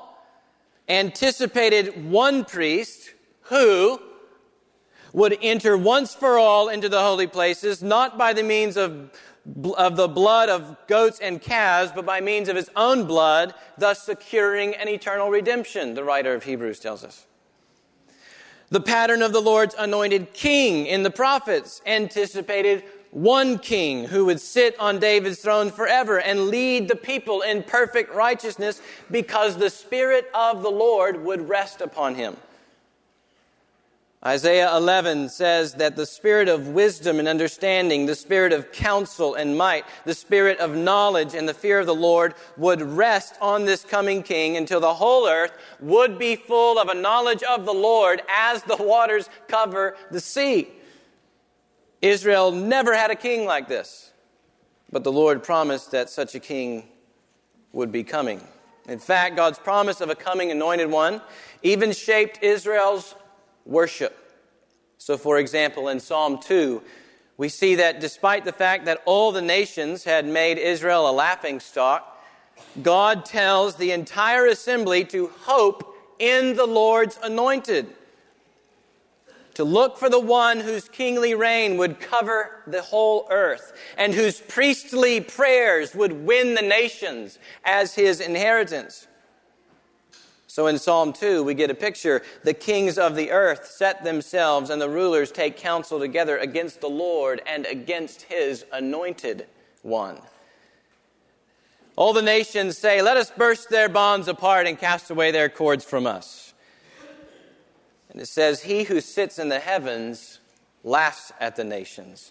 anticipated 0.88 2.10
one 2.10 2.44
priest 2.44 3.10
who 3.42 4.00
would 5.12 5.38
enter 5.42 5.76
once 5.76 6.14
for 6.14 6.38
all 6.38 6.68
into 6.68 6.88
the 6.88 7.00
holy 7.00 7.26
places, 7.26 7.82
not 7.82 8.16
by 8.16 8.32
the 8.32 8.42
means 8.42 8.76
of, 8.76 9.10
of 9.76 9.96
the 9.96 10.08
blood 10.08 10.48
of 10.48 10.76
goats 10.86 11.18
and 11.20 11.40
calves, 11.40 11.92
but 11.94 12.06
by 12.06 12.20
means 12.20 12.48
of 12.48 12.56
his 12.56 12.70
own 12.76 13.06
blood, 13.06 13.54
thus 13.76 14.02
securing 14.02 14.74
an 14.74 14.88
eternal 14.88 15.30
redemption, 15.30 15.94
the 15.94 16.04
writer 16.04 16.34
of 16.34 16.44
Hebrews 16.44 16.78
tells 16.78 17.02
us. 17.04 17.26
The 18.70 18.80
pattern 18.80 19.20
of 19.20 19.32
the 19.32 19.42
Lord's 19.42 19.74
anointed 19.78 20.32
king 20.32 20.86
in 20.86 21.02
the 21.02 21.10
prophets 21.10 21.82
anticipated 21.84 22.84
one 23.10 23.58
king 23.58 24.04
who 24.04 24.24
would 24.24 24.40
sit 24.40 24.78
on 24.80 24.98
David's 24.98 25.40
throne 25.40 25.70
forever 25.70 26.18
and 26.18 26.48
lead 26.48 26.88
the 26.88 26.96
people 26.96 27.42
in 27.42 27.62
perfect 27.62 28.14
righteousness 28.14 28.80
because 29.10 29.58
the 29.58 29.68
Spirit 29.68 30.30
of 30.32 30.62
the 30.62 30.70
Lord 30.70 31.22
would 31.22 31.48
rest 31.48 31.82
upon 31.82 32.14
him. 32.14 32.36
Isaiah 34.24 34.76
11 34.76 35.30
says 35.30 35.74
that 35.74 35.96
the 35.96 36.06
spirit 36.06 36.48
of 36.48 36.68
wisdom 36.68 37.18
and 37.18 37.26
understanding, 37.26 38.06
the 38.06 38.14
spirit 38.14 38.52
of 38.52 38.70
counsel 38.70 39.34
and 39.34 39.58
might, 39.58 39.84
the 40.04 40.14
spirit 40.14 40.60
of 40.60 40.76
knowledge 40.76 41.34
and 41.34 41.48
the 41.48 41.54
fear 41.54 41.80
of 41.80 41.86
the 41.86 41.94
Lord 41.94 42.34
would 42.56 42.80
rest 42.80 43.34
on 43.40 43.64
this 43.64 43.82
coming 43.82 44.22
king 44.22 44.56
until 44.56 44.78
the 44.78 44.94
whole 44.94 45.26
earth 45.26 45.52
would 45.80 46.20
be 46.20 46.36
full 46.36 46.78
of 46.78 46.88
a 46.88 46.94
knowledge 46.94 47.42
of 47.42 47.64
the 47.64 47.72
Lord 47.72 48.22
as 48.32 48.62
the 48.62 48.76
waters 48.76 49.28
cover 49.48 49.96
the 50.12 50.20
sea. 50.20 50.68
Israel 52.00 52.52
never 52.52 52.94
had 52.94 53.10
a 53.10 53.16
king 53.16 53.44
like 53.44 53.66
this, 53.66 54.12
but 54.92 55.02
the 55.02 55.12
Lord 55.12 55.42
promised 55.42 55.90
that 55.90 56.10
such 56.10 56.36
a 56.36 56.40
king 56.40 56.84
would 57.72 57.90
be 57.90 58.04
coming. 58.04 58.40
In 58.88 59.00
fact, 59.00 59.34
God's 59.34 59.58
promise 59.58 60.00
of 60.00 60.10
a 60.10 60.14
coming 60.14 60.52
anointed 60.52 60.90
one 60.90 61.20
even 61.64 61.92
shaped 61.92 62.40
Israel's 62.42 63.16
worship. 63.64 64.18
So, 64.98 65.16
for 65.16 65.38
example, 65.38 65.88
in 65.88 66.00
Psalm 66.00 66.38
2, 66.40 66.82
we 67.36 67.48
see 67.48 67.76
that 67.76 68.00
despite 68.00 68.44
the 68.44 68.52
fact 68.52 68.84
that 68.84 69.02
all 69.04 69.32
the 69.32 69.42
nations 69.42 70.04
had 70.04 70.26
made 70.26 70.58
Israel 70.58 71.08
a 71.08 71.12
laughing 71.12 71.60
stock, 71.60 72.08
God 72.82 73.24
tells 73.24 73.76
the 73.76 73.90
entire 73.90 74.46
assembly 74.46 75.04
to 75.06 75.28
hope 75.40 75.96
in 76.18 76.54
the 76.54 76.66
Lord's 76.66 77.18
anointed, 77.22 77.86
to 79.54 79.64
look 79.64 79.98
for 79.98 80.08
the 80.08 80.20
one 80.20 80.60
whose 80.60 80.88
kingly 80.88 81.34
reign 81.34 81.76
would 81.76 82.00
cover 82.00 82.62
the 82.66 82.82
whole 82.82 83.26
earth, 83.28 83.72
and 83.98 84.14
whose 84.14 84.40
priestly 84.40 85.20
prayers 85.20 85.94
would 85.94 86.12
win 86.12 86.54
the 86.54 86.62
nations 86.62 87.38
as 87.64 87.94
his 87.94 88.20
inheritance. 88.20 89.08
So 90.52 90.66
in 90.66 90.78
Psalm 90.78 91.14
2, 91.14 91.42
we 91.44 91.54
get 91.54 91.70
a 91.70 91.74
picture. 91.74 92.20
The 92.42 92.52
kings 92.52 92.98
of 92.98 93.16
the 93.16 93.30
earth 93.30 93.64
set 93.68 94.04
themselves, 94.04 94.68
and 94.68 94.82
the 94.82 94.88
rulers 94.90 95.32
take 95.32 95.56
counsel 95.56 95.98
together 95.98 96.36
against 96.36 96.82
the 96.82 96.90
Lord 96.90 97.40
and 97.46 97.64
against 97.64 98.20
his 98.20 98.66
anointed 98.70 99.46
one. 99.80 100.18
All 101.96 102.12
the 102.12 102.20
nations 102.20 102.76
say, 102.76 103.00
Let 103.00 103.16
us 103.16 103.30
burst 103.30 103.70
their 103.70 103.88
bonds 103.88 104.28
apart 104.28 104.66
and 104.66 104.78
cast 104.78 105.10
away 105.10 105.30
their 105.30 105.48
cords 105.48 105.86
from 105.86 106.06
us. 106.06 106.52
And 108.10 108.20
it 108.20 108.28
says, 108.28 108.64
He 108.64 108.82
who 108.82 109.00
sits 109.00 109.38
in 109.38 109.48
the 109.48 109.58
heavens 109.58 110.38
laughs 110.84 111.32
at 111.40 111.56
the 111.56 111.64
nations. 111.64 112.30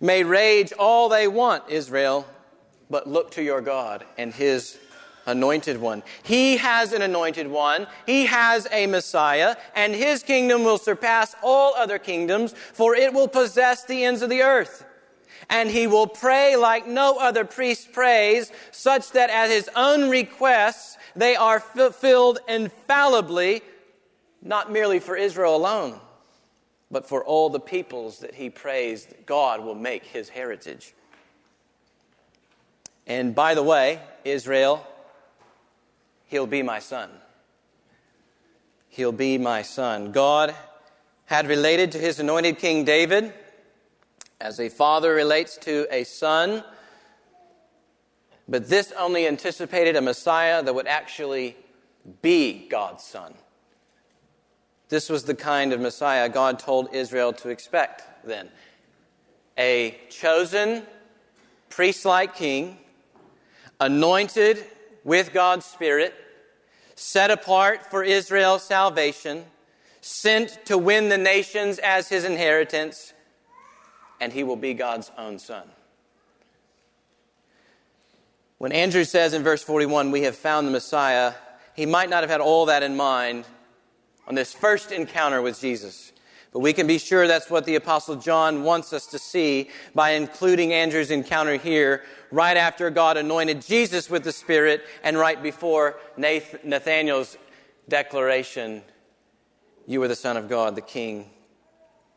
may 0.00 0.24
rage 0.24 0.72
all 0.72 1.08
they 1.08 1.28
want, 1.28 1.64
Israel, 1.68 2.26
but 2.90 3.06
look 3.06 3.32
to 3.32 3.42
your 3.42 3.60
God 3.60 4.04
and 4.16 4.32
his 4.32 4.78
anointed 5.26 5.78
one. 5.78 6.02
He 6.22 6.56
has 6.56 6.92
an 6.92 7.02
anointed 7.02 7.46
one. 7.46 7.86
He 8.06 8.26
has 8.26 8.66
a 8.72 8.86
Messiah, 8.86 9.56
and 9.74 9.94
his 9.94 10.22
kingdom 10.22 10.64
will 10.64 10.78
surpass 10.78 11.34
all 11.42 11.74
other 11.74 11.98
kingdoms, 11.98 12.52
for 12.52 12.94
it 12.94 13.12
will 13.12 13.28
possess 13.28 13.84
the 13.84 14.04
ends 14.04 14.22
of 14.22 14.30
the 14.30 14.42
earth. 14.42 14.84
And 15.50 15.70
he 15.70 15.86
will 15.86 16.06
pray 16.06 16.56
like 16.56 16.86
no 16.86 17.18
other 17.18 17.44
priest 17.44 17.92
prays, 17.92 18.50
such 18.70 19.12
that 19.12 19.30
at 19.30 19.50
his 19.50 19.68
own 19.76 20.08
requests 20.10 20.96
they 21.14 21.36
are 21.36 21.60
fulfilled 21.60 22.38
infallibly, 22.48 23.62
not 24.42 24.72
merely 24.72 24.98
for 24.98 25.16
Israel 25.16 25.56
alone 25.56 26.00
but 26.90 27.06
for 27.08 27.24
all 27.24 27.50
the 27.50 27.60
peoples 27.60 28.20
that 28.20 28.34
he 28.34 28.48
that 29.06 29.26
God 29.26 29.64
will 29.64 29.74
make 29.74 30.04
his 30.04 30.28
heritage. 30.28 30.94
And 33.06 33.34
by 33.34 33.54
the 33.54 33.62
way, 33.62 34.00
Israel, 34.24 34.86
he'll 36.26 36.46
be 36.46 36.62
my 36.62 36.78
son. 36.78 37.10
He'll 38.88 39.12
be 39.12 39.38
my 39.38 39.62
son. 39.62 40.12
God 40.12 40.54
had 41.26 41.46
related 41.46 41.92
to 41.92 41.98
his 41.98 42.18
anointed 42.20 42.58
King 42.58 42.84
David 42.84 43.32
as 44.40 44.60
a 44.60 44.68
father 44.68 45.12
relates 45.14 45.56
to 45.58 45.86
a 45.90 46.04
son, 46.04 46.64
but 48.48 48.68
this 48.68 48.92
only 48.92 49.26
anticipated 49.26 49.96
a 49.96 50.00
Messiah 50.00 50.62
that 50.62 50.74
would 50.74 50.86
actually 50.86 51.56
be 52.22 52.66
God's 52.68 53.04
son. 53.04 53.34
This 54.88 55.10
was 55.10 55.24
the 55.24 55.34
kind 55.34 55.72
of 55.72 55.80
Messiah 55.80 56.28
God 56.28 56.58
told 56.58 56.94
Israel 56.94 57.32
to 57.34 57.50
expect 57.50 58.02
then. 58.24 58.48
A 59.58 59.98
chosen, 60.08 60.84
priest 61.68 62.04
like 62.04 62.34
king, 62.34 62.78
anointed 63.80 64.64
with 65.04 65.32
God's 65.32 65.66
Spirit, 65.66 66.14
set 66.94 67.30
apart 67.30 67.90
for 67.90 68.02
Israel's 68.02 68.62
salvation, 68.62 69.44
sent 70.00 70.64
to 70.66 70.78
win 70.78 71.08
the 71.08 71.18
nations 71.18 71.78
as 71.78 72.08
his 72.08 72.24
inheritance, 72.24 73.12
and 74.20 74.32
he 74.32 74.42
will 74.42 74.56
be 74.56 74.74
God's 74.74 75.10
own 75.18 75.38
son. 75.38 75.64
When 78.58 78.72
Andrew 78.72 79.04
says 79.04 79.34
in 79.34 79.42
verse 79.42 79.62
41, 79.62 80.10
we 80.10 80.22
have 80.22 80.34
found 80.34 80.66
the 80.66 80.72
Messiah, 80.72 81.34
he 81.76 81.86
might 81.86 82.10
not 82.10 82.22
have 82.22 82.30
had 82.30 82.40
all 82.40 82.66
that 82.66 82.82
in 82.82 82.96
mind 82.96 83.44
on 84.28 84.34
this 84.34 84.52
first 84.52 84.92
encounter 84.92 85.40
with 85.40 85.58
Jesus. 85.58 86.12
But 86.52 86.60
we 86.60 86.72
can 86.72 86.86
be 86.86 86.98
sure 86.98 87.26
that's 87.26 87.50
what 87.50 87.64
the 87.64 87.76
Apostle 87.76 88.16
John 88.16 88.62
wants 88.62 88.92
us 88.92 89.06
to 89.06 89.18
see 89.18 89.70
by 89.94 90.10
including 90.10 90.72
Andrew's 90.72 91.10
encounter 91.10 91.56
here, 91.56 92.04
right 92.30 92.56
after 92.56 92.90
God 92.90 93.16
anointed 93.16 93.62
Jesus 93.62 94.08
with 94.08 94.24
the 94.24 94.32
Spirit 94.32 94.84
and 95.02 95.18
right 95.18 95.42
before 95.42 95.96
Nathanael's 96.16 97.36
declaration, 97.88 98.82
You 99.86 100.02
are 100.02 100.08
the 100.08 100.16
Son 100.16 100.36
of 100.36 100.48
God, 100.48 100.74
the 100.74 100.82
King 100.82 101.30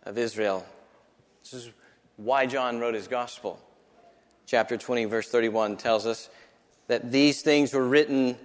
of 0.04 0.17
Israel. 0.17 0.65
This 1.43 1.54
is 1.54 1.69
why 2.17 2.45
John 2.45 2.80
wrote 2.80 2.93
his 2.93 3.08
Gospel. 3.08 3.60
Chapter 4.45 4.78
20, 4.78 5.06
verse 5.06 5.30
31 5.30 5.78
tells 5.78 6.06
us 6.06 6.30
that 6.88 7.12
these 7.12 7.41
things 7.41 7.74
were 7.74 7.88
written 7.88 8.38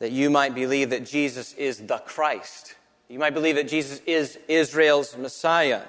that 0.00 0.12
you 0.12 0.28
might 0.28 0.54
believe 0.54 0.90
that 0.90 1.06
Jesus 1.06 1.54
is 1.54 1.78
the 1.78 1.98
Christ 1.98 2.74
you 3.10 3.18
might 3.18 3.34
believe 3.34 3.56
that 3.56 3.66
Jesus 3.66 4.00
is 4.06 4.38
Israel's 4.46 5.16
Messiah, 5.16 5.82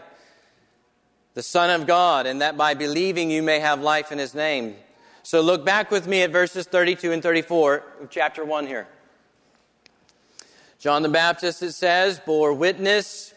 the 1.36 1.43
Son 1.43 1.69
of 1.69 1.86
God, 1.86 2.25
and 2.25 2.41
that 2.41 2.57
by 2.57 2.73
believing 2.73 3.29
you 3.29 3.43
may 3.43 3.60
have 3.60 3.79
life 3.79 4.12
in 4.12 4.17
his 4.17 4.34
name. 4.34 4.75
So 5.21 5.41
look 5.41 5.63
back 5.63 5.91
with 5.91 6.07
me 6.07 6.23
at 6.23 6.31
verses 6.31 6.65
32 6.65 7.12
and 7.12 7.21
34 7.21 7.84
of 8.01 8.10
chapter 8.10 8.43
1 8.43 8.65
here. 8.65 8.88
John 10.79 11.03
the 11.03 11.10
Baptist, 11.10 11.62
it 11.62 11.73
says, 11.73 12.19
bore 12.19 12.53
witness. 12.53 13.36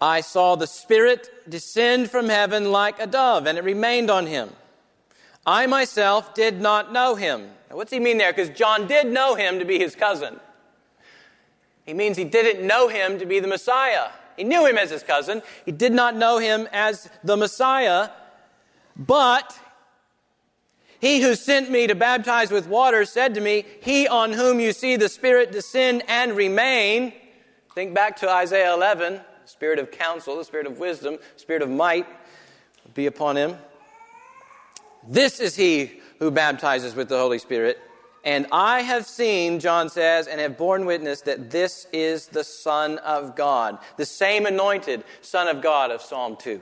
I 0.00 0.20
saw 0.20 0.54
the 0.54 0.68
Spirit 0.68 1.28
descend 1.50 2.12
from 2.12 2.28
heaven 2.28 2.70
like 2.70 3.00
a 3.00 3.08
dove, 3.08 3.48
and 3.48 3.58
it 3.58 3.64
remained 3.64 4.08
on 4.08 4.28
him. 4.28 4.50
I 5.44 5.66
myself 5.66 6.32
did 6.32 6.60
not 6.60 6.92
know 6.92 7.16
him. 7.16 7.50
Now, 7.70 7.76
what's 7.76 7.90
he 7.92 7.98
mean 7.98 8.18
there? 8.18 8.32
Because 8.32 8.50
John 8.50 8.86
did 8.86 9.08
know 9.08 9.34
him 9.34 9.58
to 9.58 9.64
be 9.64 9.80
his 9.80 9.96
cousin. 9.96 10.38
He 11.86 11.94
means 11.94 12.16
he 12.16 12.24
didn't 12.24 12.66
know 12.66 12.88
him 12.88 13.18
to 13.20 13.26
be 13.26 13.40
the 13.40 13.48
Messiah. 13.48 14.10
He 14.36 14.44
knew 14.44 14.66
him 14.66 14.76
as 14.76 14.90
his 14.90 15.02
cousin. 15.02 15.42
He 15.64 15.72
did 15.72 15.92
not 15.92 16.14
know 16.14 16.38
him 16.38 16.68
as 16.72 17.08
the 17.24 17.36
Messiah, 17.36 18.10
but 18.96 19.58
He 21.00 21.20
who 21.20 21.34
sent 21.34 21.70
me 21.70 21.86
to 21.86 21.94
baptize 21.94 22.50
with 22.50 22.66
water 22.66 23.04
said 23.04 23.34
to 23.34 23.40
me, 23.40 23.64
He 23.80 24.08
on 24.08 24.32
whom 24.32 24.60
you 24.60 24.72
see 24.72 24.96
the 24.96 25.08
Spirit 25.08 25.52
descend 25.52 26.02
and 26.08 26.32
remain. 26.32 27.12
Think 27.74 27.94
back 27.94 28.16
to 28.18 28.30
Isaiah 28.30 28.72
11 28.74 29.20
Spirit 29.44 29.78
of 29.78 29.90
counsel, 29.90 30.36
the 30.36 30.44
Spirit 30.44 30.66
of 30.66 30.78
wisdom, 30.78 31.18
Spirit 31.36 31.62
of 31.62 31.70
might 31.70 32.06
be 32.94 33.06
upon 33.06 33.36
him. 33.36 33.56
This 35.06 35.38
is 35.38 35.54
he 35.54 36.00
who 36.18 36.30
baptizes 36.30 36.94
with 36.94 37.08
the 37.08 37.18
Holy 37.18 37.38
Spirit. 37.38 37.78
And 38.26 38.48
I 38.50 38.82
have 38.82 39.06
seen, 39.06 39.60
John 39.60 39.88
says, 39.88 40.26
and 40.26 40.40
have 40.40 40.58
borne 40.58 40.84
witness 40.84 41.20
that 41.22 41.48
this 41.48 41.86
is 41.92 42.26
the 42.26 42.42
Son 42.42 42.98
of 42.98 43.36
God, 43.36 43.78
the 43.96 44.04
same 44.04 44.46
anointed 44.46 45.04
Son 45.20 45.46
of 45.46 45.62
God 45.62 45.92
of 45.92 46.02
Psalm 46.02 46.36
2. 46.36 46.60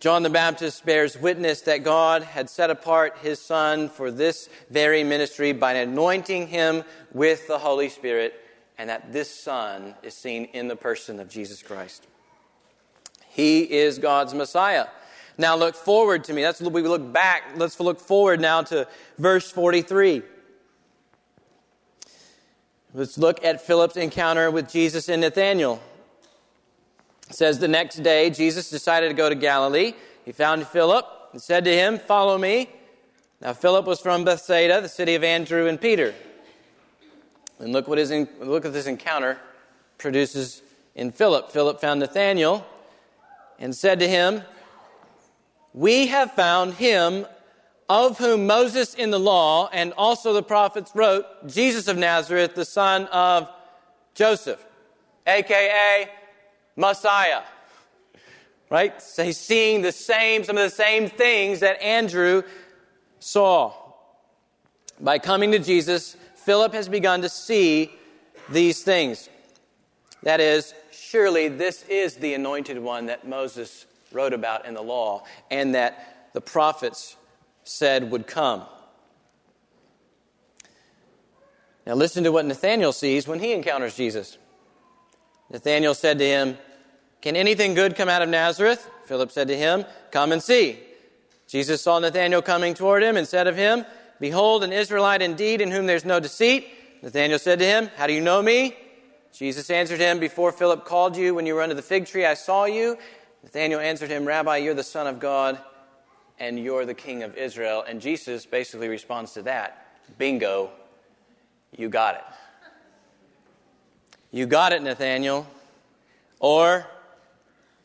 John 0.00 0.22
the 0.22 0.30
Baptist 0.30 0.86
bears 0.86 1.18
witness 1.18 1.60
that 1.62 1.84
God 1.84 2.22
had 2.22 2.48
set 2.48 2.70
apart 2.70 3.18
his 3.18 3.38
Son 3.38 3.90
for 3.90 4.10
this 4.10 4.48
very 4.70 5.04
ministry 5.04 5.52
by 5.52 5.74
anointing 5.74 6.48
him 6.48 6.82
with 7.12 7.46
the 7.46 7.58
Holy 7.58 7.90
Spirit, 7.90 8.32
and 8.78 8.88
that 8.88 9.12
this 9.12 9.30
Son 9.30 9.94
is 10.02 10.14
seen 10.14 10.46
in 10.54 10.68
the 10.68 10.76
person 10.76 11.20
of 11.20 11.28
Jesus 11.28 11.62
Christ. 11.62 12.06
He 13.28 13.60
is 13.60 13.98
God's 13.98 14.32
Messiah. 14.32 14.86
Now 15.38 15.56
look 15.56 15.74
forward 15.74 16.24
to 16.24 16.32
me. 16.32 16.42
That's 16.42 16.60
we 16.60 16.82
look 16.82 17.12
back. 17.12 17.42
Let's 17.56 17.78
look 17.78 18.00
forward 18.00 18.40
now 18.40 18.62
to 18.62 18.88
verse 19.18 19.50
43. 19.50 20.22
Let's 22.94 23.18
look 23.18 23.44
at 23.44 23.60
Philip's 23.60 23.96
encounter 23.96 24.50
with 24.50 24.70
Jesus 24.70 25.10
and 25.10 25.20
Nathanael. 25.20 25.82
It 27.28 27.34
says 27.34 27.58
the 27.58 27.68
next 27.68 27.96
day 27.96 28.30
Jesus 28.30 28.70
decided 28.70 29.08
to 29.08 29.14
go 29.14 29.28
to 29.28 29.34
Galilee. 29.34 29.92
He 30.24 30.32
found 30.32 30.66
Philip 30.66 31.04
and 31.32 31.42
said 31.42 31.64
to 31.64 31.72
him, 31.74 31.98
"Follow 31.98 32.38
me." 32.38 32.70
Now 33.42 33.52
Philip 33.52 33.84
was 33.84 34.00
from 34.00 34.24
Bethsaida, 34.24 34.80
the 34.80 34.88
city 34.88 35.14
of 35.14 35.22
Andrew 35.22 35.66
and 35.66 35.78
Peter. 35.78 36.14
And 37.58 37.72
look 37.72 37.86
what 37.88 37.98
his 37.98 38.10
look 38.40 38.64
at 38.64 38.72
this 38.72 38.86
encounter 38.86 39.38
produces 39.98 40.62
in 40.94 41.10
Philip. 41.10 41.50
Philip 41.50 41.80
found 41.80 42.00
Nathanael 42.00 42.66
and 43.58 43.74
said 43.74 43.98
to 44.00 44.08
him, 44.08 44.42
We 45.76 46.06
have 46.06 46.32
found 46.32 46.74
him 46.74 47.26
of 47.86 48.16
whom 48.16 48.46
Moses 48.46 48.94
in 48.94 49.10
the 49.10 49.20
law 49.20 49.68
and 49.70 49.92
also 49.92 50.32
the 50.32 50.42
prophets 50.42 50.90
wrote, 50.94 51.26
Jesus 51.46 51.86
of 51.86 51.98
Nazareth, 51.98 52.54
the 52.54 52.64
son 52.64 53.04
of 53.08 53.48
Joseph, 54.14 54.64
aka 55.26 56.08
Messiah. 56.76 57.42
Right? 58.70 59.00
So 59.02 59.22
he's 59.22 59.36
seeing 59.36 59.82
the 59.82 59.92
same, 59.92 60.44
some 60.44 60.56
of 60.56 60.62
the 60.62 60.74
same 60.74 61.10
things 61.10 61.60
that 61.60 61.80
Andrew 61.82 62.42
saw. 63.20 63.74
By 64.98 65.18
coming 65.18 65.52
to 65.52 65.58
Jesus, 65.58 66.16
Philip 66.36 66.72
has 66.72 66.88
begun 66.88 67.20
to 67.20 67.28
see 67.28 67.92
these 68.48 68.82
things. 68.82 69.28
That 70.22 70.40
is, 70.40 70.72
surely 70.90 71.48
this 71.48 71.82
is 71.84 72.14
the 72.14 72.32
anointed 72.32 72.78
one 72.78 73.06
that 73.06 73.28
Moses 73.28 73.84
wrote 74.16 74.32
about 74.32 74.66
in 74.66 74.74
the 74.74 74.82
law 74.82 75.24
and 75.50 75.74
that 75.74 76.30
the 76.32 76.40
prophets 76.40 77.16
said 77.64 78.10
would 78.10 78.26
come. 78.26 78.62
Now, 81.86 81.94
listen 81.94 82.24
to 82.24 82.32
what 82.32 82.44
Nathanael 82.44 82.92
sees 82.92 83.28
when 83.28 83.38
he 83.38 83.52
encounters 83.52 83.94
Jesus. 83.94 84.38
Nathanael 85.50 85.94
said 85.94 86.18
to 86.18 86.24
him, 86.26 86.58
Can 87.20 87.36
anything 87.36 87.74
good 87.74 87.94
come 87.94 88.08
out 88.08 88.22
of 88.22 88.28
Nazareth? 88.28 88.90
Philip 89.04 89.30
said 89.30 89.48
to 89.48 89.56
him, 89.56 89.84
Come 90.10 90.32
and 90.32 90.42
see. 90.42 90.80
Jesus 91.46 91.82
saw 91.82 91.98
Nathanael 92.00 92.42
coming 92.42 92.74
toward 92.74 93.04
him 93.04 93.16
and 93.16 93.28
said 93.28 93.46
of 93.46 93.56
him, 93.56 93.84
Behold, 94.18 94.64
an 94.64 94.72
Israelite 94.72 95.22
indeed, 95.22 95.60
in 95.60 95.70
whom 95.70 95.86
there's 95.86 96.04
no 96.04 96.18
deceit. 96.18 96.66
Nathanael 97.02 97.38
said 97.38 97.60
to 97.60 97.64
him, 97.64 97.90
How 97.96 98.08
do 98.08 98.14
you 98.14 98.20
know 98.20 98.42
me? 98.42 98.76
Jesus 99.32 99.68
answered 99.68 100.00
him, 100.00 100.18
Before 100.18 100.50
Philip 100.50 100.86
called 100.86 101.16
you, 101.16 101.34
when 101.34 101.44
you 101.44 101.54
were 101.54 101.62
under 101.62 101.74
the 101.74 101.82
fig 101.82 102.06
tree, 102.06 102.24
I 102.24 102.34
saw 102.34 102.64
you. 102.64 102.96
Nathanael 103.46 103.78
answered 103.78 104.10
him, 104.10 104.24
Rabbi, 104.24 104.56
you're 104.56 104.74
the 104.74 104.82
Son 104.82 105.06
of 105.06 105.20
God, 105.20 105.60
and 106.40 106.58
you're 106.58 106.84
the 106.84 106.94
King 106.94 107.22
of 107.22 107.36
Israel. 107.36 107.84
And 107.86 108.00
Jesus 108.00 108.44
basically 108.44 108.88
responds 108.88 109.34
to 109.34 109.42
that 109.42 109.86
Bingo, 110.18 110.70
you 111.76 111.88
got 111.88 112.16
it. 112.16 112.24
You 114.32 114.46
got 114.46 114.72
it, 114.72 114.82
Nathanael. 114.82 115.46
Or, 116.40 116.88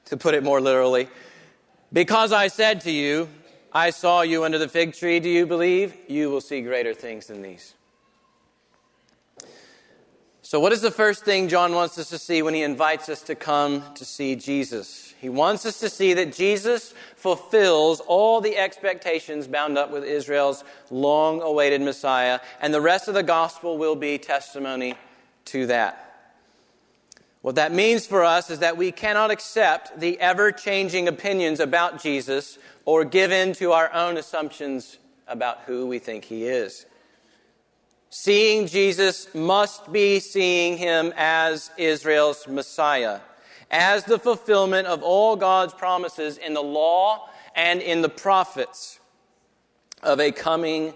to 0.06 0.17
put 0.17 0.34
it 0.34 0.43
more 0.43 0.60
literally, 0.60 1.08
because 1.93 2.32
I 2.32 2.47
said 2.47 2.82
to 2.82 2.91
you, 2.91 3.30
I 3.71 3.91
saw 3.91 4.21
you 4.21 4.43
under 4.43 4.58
the 4.58 4.67
fig 4.67 4.95
tree, 4.95 5.19
do 5.19 5.30
you 5.30 5.45
believe? 5.45 5.93
You 6.08 6.32
will 6.32 6.41
see 6.41 6.62
greater 6.62 6.95
things 6.95 7.28
than 7.28 7.43
these. 7.43 7.76
So, 10.41 10.60
what 10.60 10.74
is 10.74 10.82
the 10.82 10.91
first 10.91 11.24
thing 11.24 11.47
John 11.50 11.74
wants 11.74 12.00
us 12.00 12.10
to 12.10 12.17
see 12.17 12.41
when 12.41 12.56
he 12.56 12.63
invites 12.63 13.10
us 13.10 13.21
to 13.24 13.36
come 13.36 13.84
to 13.93 14.04
see 14.04 14.36
Jesus? 14.36 15.11
He 15.22 15.30
wants 15.30 15.68
us 15.68 15.80
to 15.82 15.90
see 15.90 16.16
that 16.16 16.34
Jesus 16.34 16.96
fulfills 17.16 18.00
all 18.00 18.42
the 18.42 18.58
expectations 18.58 19.48
bound 19.48 19.78
up 19.78 19.92
with 19.92 20.04
Israel's 20.04 20.64
long 20.90 21.44
awaited 21.44 21.80
Messiah, 21.80 22.40
and 22.60 22.74
the 22.74 22.82
rest 22.82 23.08
of 23.08 23.14
the 23.14 23.22
gospel 23.22 23.78
will 23.78 23.96
be 23.96 24.18
testimony 24.18 24.96
to 25.46 25.68
that. 25.68 26.34
What 27.44 27.54
that 27.54 27.72
means 27.72 28.08
for 28.08 28.24
us 28.24 28.50
is 28.50 28.60
that 28.60 28.78
we 28.78 28.92
cannot 28.92 29.30
accept 29.30 30.00
the 30.00 30.20
ever 30.20 30.52
changing 30.52 31.08
opinions 31.08 31.60
about 31.60 32.02
Jesus 32.02 32.58
or 32.86 33.06
give 33.06 33.32
in 33.32 33.54
to 33.54 33.74
our 33.74 33.94
own 33.94 34.18
assumptions 34.18 34.98
about 35.28 35.60
who 35.68 35.86
we 35.86 36.00
think 36.00 36.26
he 36.26 36.46
is. 36.46 36.88
Seeing 38.10 38.66
Jesus 38.66 39.34
must 39.36 39.92
be 39.92 40.20
seeing 40.20 40.78
him 40.78 41.14
as 41.16 41.70
Israel's 41.78 42.48
Messiah, 42.48 43.20
as 43.72 44.04
the 44.04 44.20
fulfillment 44.20 44.86
of 44.88 45.02
all 45.02 45.36
God's 45.36 45.74
promises 45.74 46.38
in 46.38 46.54
the 46.54 46.62
law 46.62 47.30
and 47.56 47.82
in 47.82 48.02
the 48.02 48.10
prophets 48.10 49.00
of 50.04 50.20
a 50.20 50.32
coming 50.32 50.94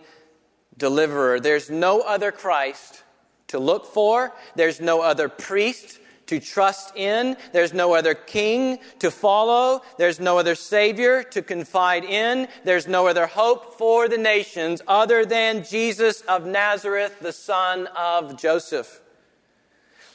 deliverer. 0.77 1.39
There's 1.39 1.69
no 1.69 2.01
other 2.01 2.31
Christ 2.31 3.03
to 3.47 3.59
look 3.59 3.85
for, 3.85 4.33
there's 4.55 4.81
no 4.81 5.01
other 5.01 5.29
priest 5.29 5.99
to 6.27 6.39
trust 6.39 6.95
in. 6.95 7.37
There's 7.51 7.73
no 7.73 7.93
other 7.93 8.15
king 8.15 8.79
to 8.99 9.11
follow. 9.11 9.81
There's 9.97 10.19
no 10.19 10.39
other 10.39 10.55
savior 10.55 11.23
to 11.23 11.41
confide 11.41 12.03
in. 12.03 12.47
There's 12.63 12.87
no 12.87 13.07
other 13.07 13.27
hope 13.27 13.77
for 13.77 14.07
the 14.07 14.17
nations 14.17 14.81
other 14.87 15.25
than 15.25 15.63
Jesus 15.63 16.21
of 16.21 16.45
Nazareth, 16.45 17.19
the 17.21 17.31
son 17.31 17.87
of 17.95 18.39
Joseph. 18.39 19.01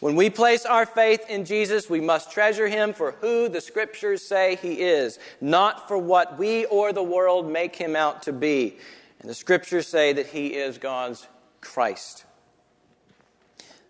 When 0.00 0.16
we 0.16 0.30
place 0.30 0.64
our 0.64 0.86
faith 0.86 1.28
in 1.28 1.44
Jesus, 1.44 1.90
we 1.90 2.00
must 2.00 2.32
treasure 2.32 2.66
him 2.66 2.94
for 2.94 3.12
who 3.12 3.50
the 3.50 3.60
scriptures 3.60 4.22
say 4.22 4.56
he 4.56 4.80
is, 4.80 5.18
not 5.42 5.88
for 5.88 5.98
what 5.98 6.38
we 6.38 6.64
or 6.64 6.92
the 6.92 7.02
world 7.02 7.50
make 7.50 7.76
him 7.76 7.94
out 7.94 8.22
to 8.22 8.32
be. 8.32 8.78
And 9.20 9.28
the 9.28 9.34
scriptures 9.34 9.86
say 9.86 10.14
that 10.14 10.26
he 10.26 10.54
is 10.54 10.78
God's 10.78 11.28
Christ. 11.60 12.24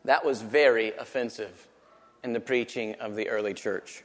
That 0.05 0.25
was 0.25 0.43
very 0.43 0.93
offensive 0.95 1.69
in 2.25 2.33
the 2.33 2.41
preaching 2.41 2.97
of 2.97 3.15
the 3.15 3.29
early 3.29 3.55
church. 3.55 4.03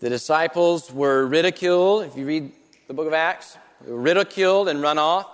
The 0.00 0.08
disciples 0.08 0.90
were 0.90 1.26
ridiculed, 1.26 2.04
if 2.04 2.16
you 2.16 2.24
read 2.24 2.52
the 2.88 2.94
book 2.94 3.06
of 3.06 3.12
Acts, 3.12 3.58
ridiculed 3.84 4.68
and 4.68 4.80
run 4.80 4.96
off. 4.96 5.28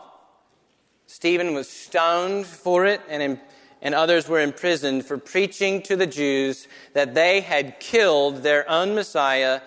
Stephen 1.07 1.55
was 1.55 1.69
stoned 1.69 2.47
for 2.47 2.85
it, 2.85 3.01
and, 3.09 3.23
in, 3.23 3.41
and 3.83 3.95
others 3.95 4.29
were 4.29 4.41
imprisoned 4.41 5.05
for 5.05 5.19
preaching 5.19 5.83
to 5.83 5.97
the 5.97 6.07
Jews 6.07 6.69
that 6.93 7.15
they 7.15 7.41
had 7.41 7.79
killed 7.79 8.43
their 8.43 8.69
own 8.71 8.95
Messiah, 8.95 9.61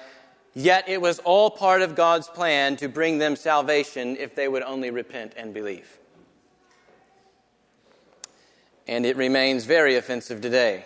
yet 0.53 0.89
it 0.89 1.01
was 1.01 1.19
all 1.19 1.49
part 1.49 1.81
of 1.81 1.95
God's 1.95 2.27
plan 2.27 2.75
to 2.77 2.89
bring 2.89 3.17
them 3.17 3.35
salvation 3.35 4.17
if 4.17 4.35
they 4.35 4.47
would 4.47 4.63
only 4.63 4.89
repent 4.89 5.33
and 5.37 5.53
believe. 5.53 5.97
And 8.87 9.05
it 9.05 9.17
remains 9.17 9.65
very 9.65 9.95
offensive 9.95 10.41
today. 10.41 10.85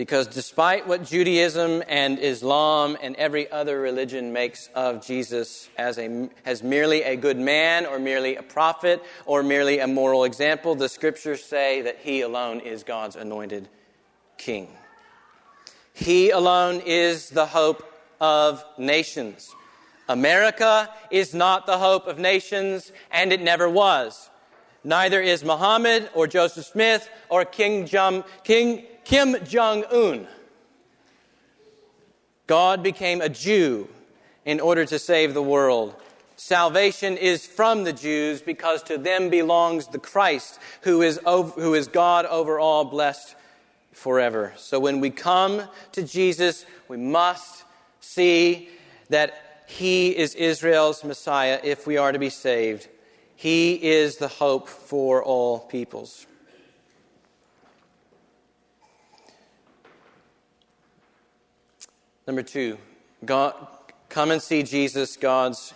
Because 0.00 0.28
despite 0.28 0.86
what 0.86 1.04
Judaism 1.04 1.82
and 1.86 2.18
Islam 2.20 2.96
and 3.02 3.14
every 3.16 3.52
other 3.52 3.78
religion 3.78 4.32
makes 4.32 4.70
of 4.74 5.04
Jesus 5.04 5.68
as, 5.76 5.98
a, 5.98 6.30
as 6.46 6.62
merely 6.62 7.02
a 7.02 7.16
good 7.16 7.36
man 7.36 7.84
or 7.84 7.98
merely 7.98 8.36
a 8.36 8.42
prophet 8.42 9.04
or 9.26 9.42
merely 9.42 9.78
a 9.78 9.86
moral 9.86 10.24
example, 10.24 10.74
the 10.74 10.88
scriptures 10.88 11.44
say 11.44 11.82
that 11.82 11.98
he 11.98 12.22
alone 12.22 12.60
is 12.60 12.82
God's 12.82 13.14
anointed 13.14 13.68
king. 14.38 14.68
He 15.92 16.30
alone 16.30 16.80
is 16.86 17.28
the 17.28 17.44
hope 17.44 17.84
of 18.22 18.64
nations. 18.78 19.54
America 20.08 20.88
is 21.10 21.34
not 21.34 21.66
the 21.66 21.76
hope 21.76 22.06
of 22.06 22.18
nations, 22.18 22.90
and 23.10 23.34
it 23.34 23.42
never 23.42 23.68
was. 23.68 24.30
Neither 24.82 25.20
is 25.20 25.44
Muhammad 25.44 26.08
or 26.14 26.26
Joseph 26.26 26.64
Smith 26.64 27.06
or 27.28 27.44
King, 27.44 27.84
Jum, 27.84 28.24
King 28.44 28.86
Kim 29.04 29.36
Jong 29.44 29.84
un. 29.90 30.28
God 32.46 32.82
became 32.82 33.20
a 33.20 33.28
Jew 33.28 33.88
in 34.44 34.60
order 34.60 34.84
to 34.84 34.98
save 34.98 35.34
the 35.34 35.42
world. 35.42 35.94
salvation 36.36 37.16
is 37.18 37.46
from 37.46 37.84
the 37.84 37.92
Jews 37.92 38.40
because 38.40 38.82
to 38.84 38.96
them 38.96 39.28
belongs 39.28 39.86
the 39.88 39.98
Christ, 39.98 40.58
who 40.80 41.02
is, 41.02 41.20
over, 41.26 41.60
who 41.60 41.74
is 41.74 41.86
God 41.86 42.24
over 42.26 42.58
all, 42.58 42.84
blessed 42.84 43.36
forever. 43.92 44.54
So 44.56 44.80
when 44.80 45.00
we 45.00 45.10
come 45.10 45.62
to 45.92 46.02
Jesus, 46.02 46.64
we 46.88 46.96
must 46.96 47.64
see 48.00 48.70
that 49.10 49.64
he 49.66 50.16
is 50.16 50.34
Israel's 50.34 51.04
Messiah 51.04 51.60
if 51.62 51.86
we 51.86 51.98
are 51.98 52.10
to 52.10 52.18
be 52.18 52.30
saved. 52.30 52.88
He 53.36 53.74
is 53.74 54.16
the 54.16 54.28
hope 54.28 54.68
for 54.68 55.22
all 55.22 55.60
peoples. 55.60 56.26
Number 62.30 62.44
two, 62.44 62.78
God, 63.24 63.56
come 64.08 64.30
and 64.30 64.40
see 64.40 64.62
Jesus, 64.62 65.16
God's 65.16 65.74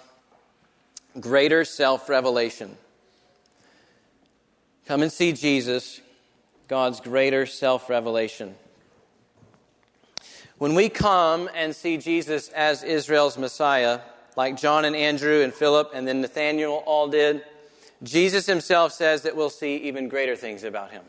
greater 1.19 1.65
self 1.65 2.09
revelation. 2.09 2.77
Come 4.87 5.03
and 5.03 5.11
see 5.11 5.33
Jesus, 5.33 6.01
God's 6.69 7.01
greater 7.01 7.45
self 7.45 7.91
revelation. 7.91 8.55
When 10.59 10.77
we 10.77 10.89
come 10.89 11.51
and 11.57 11.75
see 11.75 11.97
Jesus 11.97 12.51
as 12.51 12.85
Israel's 12.85 13.37
Messiah, 13.37 13.99
like 14.37 14.57
John 14.57 14.85
and 14.85 14.95
Andrew 14.95 15.43
and 15.43 15.53
Philip 15.53 15.91
and 15.93 16.07
then 16.07 16.21
Nathanael 16.21 16.85
all 16.87 17.09
did, 17.09 17.43
Jesus 18.05 18.47
himself 18.47 18.93
says 18.93 19.23
that 19.23 19.35
we'll 19.35 19.51
see 19.51 19.79
even 19.79 20.09
greater 20.09 20.37
things 20.37 20.63
about 20.63 20.93
him. 20.93 21.03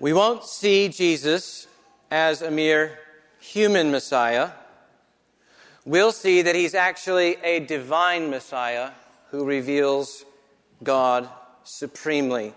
We 0.00 0.12
won't 0.12 0.44
see 0.44 0.90
Jesus 0.90 1.66
as 2.10 2.42
a 2.42 2.50
mere 2.50 2.98
human 3.46 3.90
Messiah. 3.90 4.50
We'll 5.84 6.12
see 6.12 6.42
that 6.42 6.54
he's 6.54 6.74
actually 6.74 7.36
a 7.44 7.60
divine 7.60 8.28
Messiah 8.28 8.90
who 9.30 9.44
reveals 9.44 10.24
God 10.82 11.28
supremely. 11.64 12.54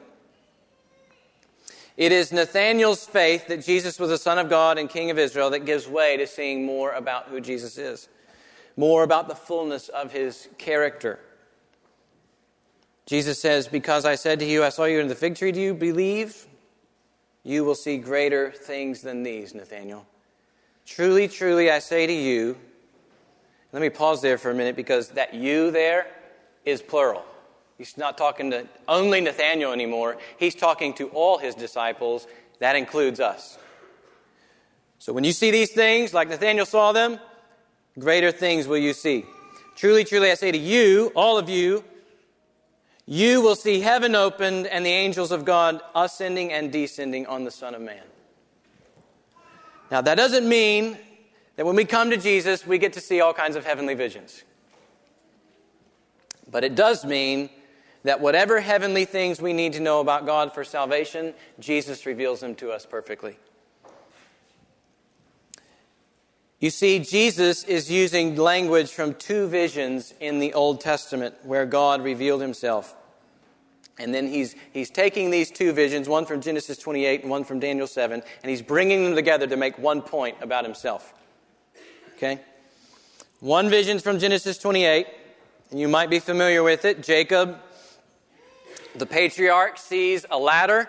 It 1.95 2.12
is 2.12 2.32
Nathanael's 2.32 3.06
faith 3.06 3.47
that 3.47 3.63
Jesus 3.63 3.99
was 3.99 4.10
the 4.10 4.17
Son 4.17 4.38
of 4.38 4.49
God 4.49 4.78
and 4.78 4.89
King 4.89 5.12
of 5.12 5.19
Israel 5.19 5.49
that 5.52 5.65
gives 5.65 5.88
way 5.88 6.17
to 6.17 6.25
seeing 6.25 6.65
more 6.65 6.93
about 6.93 7.28
who 7.28 7.41
Jesus 7.41 7.78
is, 7.78 8.08
more 8.78 9.04
about 9.04 9.28
the 9.28 9.36
fullness 9.36 9.89
of 9.89 10.12
his 10.12 10.47
character. 10.58 11.19
Jesus 13.06 13.39
says, 13.39 13.67
Because 13.67 14.06
I 14.06 14.15
said 14.15 14.39
to 14.39 14.45
you, 14.45 14.63
I 14.63 14.69
saw 14.69 14.86
you 14.86 14.99
in 14.99 15.08
the 15.08 15.15
fig 15.15 15.36
tree, 15.36 15.52
do 15.52 15.60
you 15.60 15.73
believe? 15.73 16.47
You 17.43 17.63
will 17.63 17.75
see 17.75 17.97
greater 17.97 18.52
things 18.52 19.02
than 19.02 19.23
these, 19.23 19.54
Nathanael. 19.54 20.06
Truly, 20.89 21.28
truly, 21.28 21.69
I 21.69 21.78
say 21.80 22.08
to 22.08 22.13
you, 22.13 22.58
let 23.71 23.82
me 23.82 23.89
pause 23.89 24.23
there 24.23 24.39
for 24.39 24.49
a 24.49 24.56
minute 24.56 24.75
because 24.75 25.10
that 25.10 25.36
you 25.36 25.69
there 25.69 26.08
is 26.65 26.82
plural. 26.82 27.23
He's 27.78 27.95
not 27.95 28.17
talking 28.17 28.49
to 28.49 28.67
only 28.88 29.21
Nathanael 29.21 29.71
anymore. 29.71 30.17
He's 30.39 30.56
talking 30.56 30.95
to 30.95 31.08
all 31.10 31.38
his 31.38 31.54
disciples. 31.54 32.25
That 32.58 32.75
includes 32.75 33.19
us. 33.19 33.60
So 34.97 35.13
when 35.13 35.23
you 35.23 35.32
see 35.32 35.52
these 35.52 35.71
things, 35.71 36.12
like 36.12 36.28
Nathanael 36.28 36.65
saw 36.65 36.91
them, 36.91 37.19
greater 37.99 38.32
things 38.32 38.67
will 38.67 38.80
you 38.80 38.93
see. 38.93 39.25
Truly, 39.75 40.04
truly, 40.04 40.32
I 40.32 40.34
say 40.34 40.52
to 40.52 40.58
you, 40.58 41.12
all 41.15 41.38
of 41.38 41.49
you, 41.49 41.84
you 43.06 43.41
will 43.41 43.56
see 43.56 43.80
heaven 43.80 44.15
opened 44.15 44.65
and 44.65 44.84
the 44.84 44.89
angels 44.89 45.32
of 45.32 45.45
God 45.45 45.82
ascending 45.93 46.52
and 46.52 46.71
descending 46.71 47.28
on 47.28 47.43
the 47.43 47.52
Son 47.52 47.75
of 47.75 47.82
Man. 47.82 48.02
Now, 49.91 50.02
that 50.02 50.15
doesn't 50.15 50.47
mean 50.47 50.97
that 51.56 51.65
when 51.65 51.75
we 51.75 51.86
come 51.86 52.10
to 52.12 52.17
Jesus, 52.17 52.65
we 52.65 52.78
get 52.78 52.93
to 52.93 53.02
see 53.02 53.21
all 53.21 53.34
kinds 53.34 53.56
of 53.56 53.65
heavenly 53.65 53.95
visions. 53.95 54.43
But 56.49 56.63
it 56.63 56.75
does 56.75 57.06
mean 57.06 57.49
that 58.04 58.21
whatever 58.21 58.60
heavenly 58.60 59.06
things 59.06 59.41
we 59.41 59.54
need 59.54 59.73
to 59.73 59.80
know 59.80 59.99
about 59.99 60.25
God 60.25 60.54
for 60.54 60.63
salvation, 60.63 61.34
Jesus 61.60 62.06
reveals 62.06 62.39
them 62.39 62.56
to 62.56 62.71
us 62.71 62.86
perfectly. 62.86 63.38
You 66.60 66.69
see, 66.69 66.99
Jesus 66.99 67.63
is 67.63 67.89
using 67.89 68.36
language 68.36 68.91
from 68.91 69.13
two 69.13 69.47
visions 69.47 70.13
in 70.19 70.39
the 70.39 70.54
Old 70.54 70.82
Testament 70.82 71.36
where 71.43 71.65
God 71.65 72.04
revealed 72.04 72.41
himself. 72.41 72.95
And 74.00 74.14
then 74.14 74.28
he's, 74.28 74.56
he's 74.72 74.90
taking 74.90 75.30
these 75.30 75.52
two 75.52 75.74
visions, 75.74 76.08
one 76.08 76.26
from 76.26 76.40
Genesis 76.42 76.78
28 76.78 77.22
and 77.22 77.30
one 77.30 77.44
from 77.44 77.60
Daniel 77.60 77.86
7, 77.86 78.22
and 78.42 78.50
he's 78.50 78.62
bringing 78.62 79.04
them 79.04 79.14
together 79.14 79.46
to 79.46 79.58
make 79.58 79.78
one 79.78 80.02
point 80.02 80.38
about 80.42 80.64
himself. 80.64 81.14
Okay? 82.16 82.40
One 83.42 83.70
vision's 83.70 84.02
from 84.02 84.20
Genesis 84.20 84.58
28, 84.58 85.08
and 85.72 85.80
you 85.80 85.90
might 85.90 86.10
be 86.10 86.20
familiar 86.20 86.64
with 86.64 86.86
it. 86.86 87.04
Jacob, 87.04 87.60
the 88.96 89.06
patriarch, 89.06 89.78
sees 89.78 90.26
a 90.32 90.38
ladder 90.38 90.88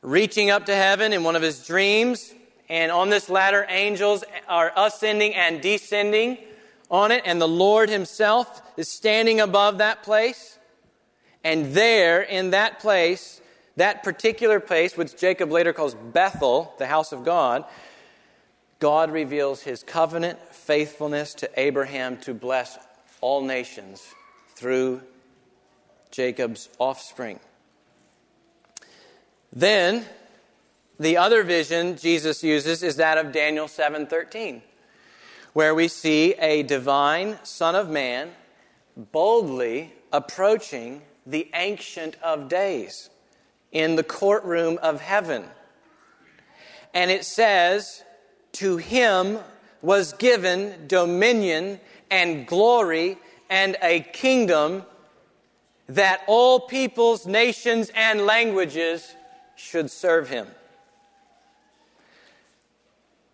reaching 0.00 0.50
up 0.50 0.66
to 0.66 0.74
heaven 0.74 1.12
in 1.12 1.22
one 1.22 1.36
of 1.36 1.42
his 1.42 1.66
dreams, 1.66 2.32
and 2.68 2.90
on 2.90 3.10
this 3.10 3.28
ladder, 3.28 3.66
angels 3.68 4.24
are 4.48 4.72
ascending 4.76 5.34
and 5.34 5.60
descending 5.60 6.38
on 6.90 7.10
it, 7.10 7.22
and 7.26 7.40
the 7.40 7.48
Lord 7.48 7.88
himself 7.88 8.62
is 8.76 8.88
standing 8.88 9.40
above 9.40 9.78
that 9.78 10.02
place. 10.02 10.55
And 11.46 11.74
there, 11.74 12.22
in 12.22 12.50
that 12.50 12.80
place, 12.80 13.40
that 13.76 14.02
particular 14.02 14.58
place, 14.58 14.96
which 14.96 15.16
Jacob 15.16 15.52
later 15.52 15.72
calls 15.72 15.94
Bethel, 15.94 16.74
the 16.78 16.88
house 16.88 17.12
of 17.12 17.24
God, 17.24 17.64
God 18.80 19.12
reveals 19.12 19.62
his 19.62 19.84
covenant 19.84 20.40
faithfulness 20.50 21.34
to 21.34 21.50
Abraham 21.54 22.16
to 22.22 22.34
bless 22.34 22.76
all 23.20 23.42
nations 23.42 24.04
through 24.56 25.02
Jacob's 26.10 26.68
offspring. 26.80 27.38
Then, 29.52 30.04
the 30.98 31.16
other 31.16 31.44
vision 31.44 31.96
Jesus 31.96 32.42
uses 32.42 32.82
is 32.82 32.96
that 32.96 33.18
of 33.18 33.30
Daniel 33.30 33.68
7:13, 33.68 34.62
where 35.52 35.76
we 35.76 35.86
see 35.86 36.32
a 36.40 36.64
divine 36.64 37.38
son 37.44 37.76
of 37.76 37.88
man 37.88 38.34
boldly 38.96 39.92
approaching 40.12 41.02
the 41.26 41.50
Ancient 41.54 42.16
of 42.22 42.48
Days 42.48 43.10
in 43.72 43.96
the 43.96 44.04
courtroom 44.04 44.78
of 44.82 45.00
heaven. 45.00 45.44
And 46.94 47.10
it 47.10 47.24
says, 47.24 48.02
To 48.52 48.76
him 48.76 49.38
was 49.82 50.12
given 50.14 50.86
dominion 50.86 51.80
and 52.10 52.46
glory 52.46 53.18
and 53.50 53.76
a 53.82 54.00
kingdom 54.00 54.84
that 55.88 56.22
all 56.26 56.60
peoples, 56.60 57.26
nations, 57.26 57.90
and 57.94 58.26
languages 58.26 59.14
should 59.56 59.90
serve 59.90 60.28
him. 60.28 60.48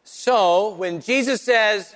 So, 0.05 0.75
when 0.75 1.01
Jesus 1.01 1.43
says, 1.43 1.95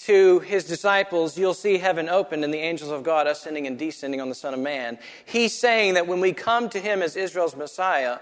to 0.00 0.40
his 0.40 0.64
disciples, 0.64 1.36
You'll 1.36 1.54
see 1.54 1.78
heaven 1.78 2.08
opened 2.08 2.44
and 2.44 2.52
the 2.52 2.58
angels 2.58 2.90
of 2.90 3.02
God 3.02 3.26
ascending 3.26 3.66
and 3.66 3.78
descending 3.78 4.20
on 4.20 4.28
the 4.28 4.34
Son 4.34 4.54
of 4.54 4.60
Man. 4.60 4.98
He's 5.26 5.56
saying 5.56 5.94
that 5.94 6.06
when 6.06 6.20
we 6.20 6.32
come 6.32 6.68
to 6.70 6.78
him 6.78 7.02
as 7.02 7.16
Israel's 7.16 7.56
Messiah, 7.56 8.18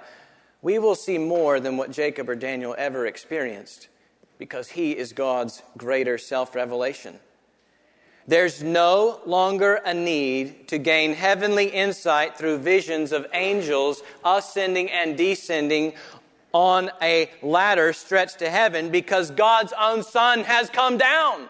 we 0.61 0.79
will 0.79 0.97
see 0.97 1.19
more 1.19 1.61
than 1.61 1.77
what 1.77 1.93
Jacob 1.93 2.29
or 2.29 2.35
Daniel 2.35 2.75
ever 2.77 3.07
experienced 3.07 3.89
because 4.39 4.69
he 4.69 4.97
is 4.97 5.13
God's 5.13 5.63
greater 5.77 6.19
self 6.19 6.55
revelation. 6.55 7.19
There's 8.27 8.63
no 8.63 9.21
longer 9.25 9.77
a 9.77 9.95
need 9.95 10.69
to 10.69 10.79
gain 10.79 11.15
heavenly 11.15 11.69
insight 11.69 12.37
through 12.37 12.59
visions 12.59 13.13
of 13.13 13.27
angels 13.33 14.03
ascending 14.25 14.91
and 14.91 15.17
descending 15.17 15.95
on 16.53 16.91
a 17.01 17.31
ladder 17.41 17.93
stretched 17.93 18.41
to 18.41 18.51
heaven 18.51 18.91
because 18.91 19.31
God's 19.31 19.73
own 19.79 20.03
Son 20.03 20.45
has 20.45 20.69
come 20.69 20.99
down. 20.99 21.49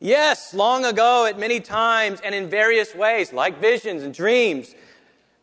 Yes, 0.00 0.54
long 0.54 0.86
ago, 0.86 1.26
at 1.26 1.38
many 1.38 1.60
times 1.60 2.20
and 2.24 2.34
in 2.34 2.48
various 2.48 2.94
ways, 2.94 3.34
like 3.34 3.60
visions 3.60 4.02
and 4.02 4.14
dreams, 4.14 4.74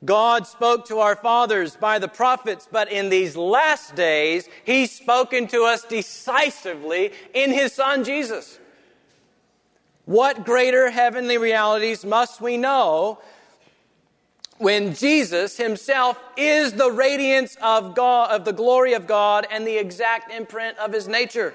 God 0.03 0.47
spoke 0.47 0.87
to 0.87 0.97
our 0.97 1.15
fathers 1.15 1.75
by 1.75 1.99
the 1.99 2.07
prophets, 2.07 2.67
but 2.71 2.91
in 2.91 3.09
these 3.09 3.35
last 3.35 3.95
days, 3.95 4.49
He's 4.63 4.91
spoken 4.91 5.47
to 5.49 5.63
us 5.63 5.83
decisively 5.83 7.11
in 7.35 7.51
His 7.51 7.73
Son 7.73 8.03
Jesus. 8.03 8.59
What 10.05 10.43
greater 10.43 10.89
heavenly 10.89 11.37
realities 11.37 12.03
must 12.03 12.41
we 12.41 12.57
know 12.57 13.19
when 14.57 14.95
Jesus 14.95 15.57
Himself 15.57 16.19
is 16.35 16.73
the 16.73 16.91
radiance 16.91 17.57
of 17.61 17.93
God, 17.93 18.31
of 18.31 18.43
the 18.43 18.53
glory 18.53 18.93
of 18.93 19.05
God 19.05 19.45
and 19.51 19.67
the 19.67 19.77
exact 19.77 20.31
imprint 20.31 20.79
of 20.79 20.93
His 20.93 21.07
nature? 21.07 21.53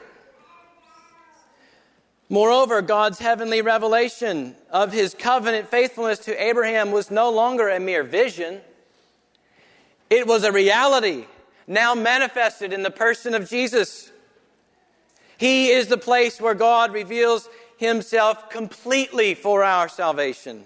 Moreover, 2.32 2.80
God's 2.80 3.18
heavenly 3.18 3.60
revelation 3.60 4.56
of 4.70 4.90
his 4.90 5.12
covenant 5.12 5.68
faithfulness 5.68 6.18
to 6.20 6.42
Abraham 6.42 6.90
was 6.90 7.10
no 7.10 7.28
longer 7.28 7.68
a 7.68 7.78
mere 7.78 8.02
vision. 8.02 8.62
It 10.08 10.26
was 10.26 10.42
a 10.42 10.50
reality, 10.50 11.26
now 11.66 11.94
manifested 11.94 12.72
in 12.72 12.84
the 12.84 12.90
person 12.90 13.34
of 13.34 13.50
Jesus. 13.50 14.10
He 15.36 15.68
is 15.68 15.88
the 15.88 15.98
place 15.98 16.40
where 16.40 16.54
God 16.54 16.94
reveals 16.94 17.50
himself 17.76 18.48
completely 18.48 19.34
for 19.34 19.62
our 19.62 19.90
salvation. 19.90 20.64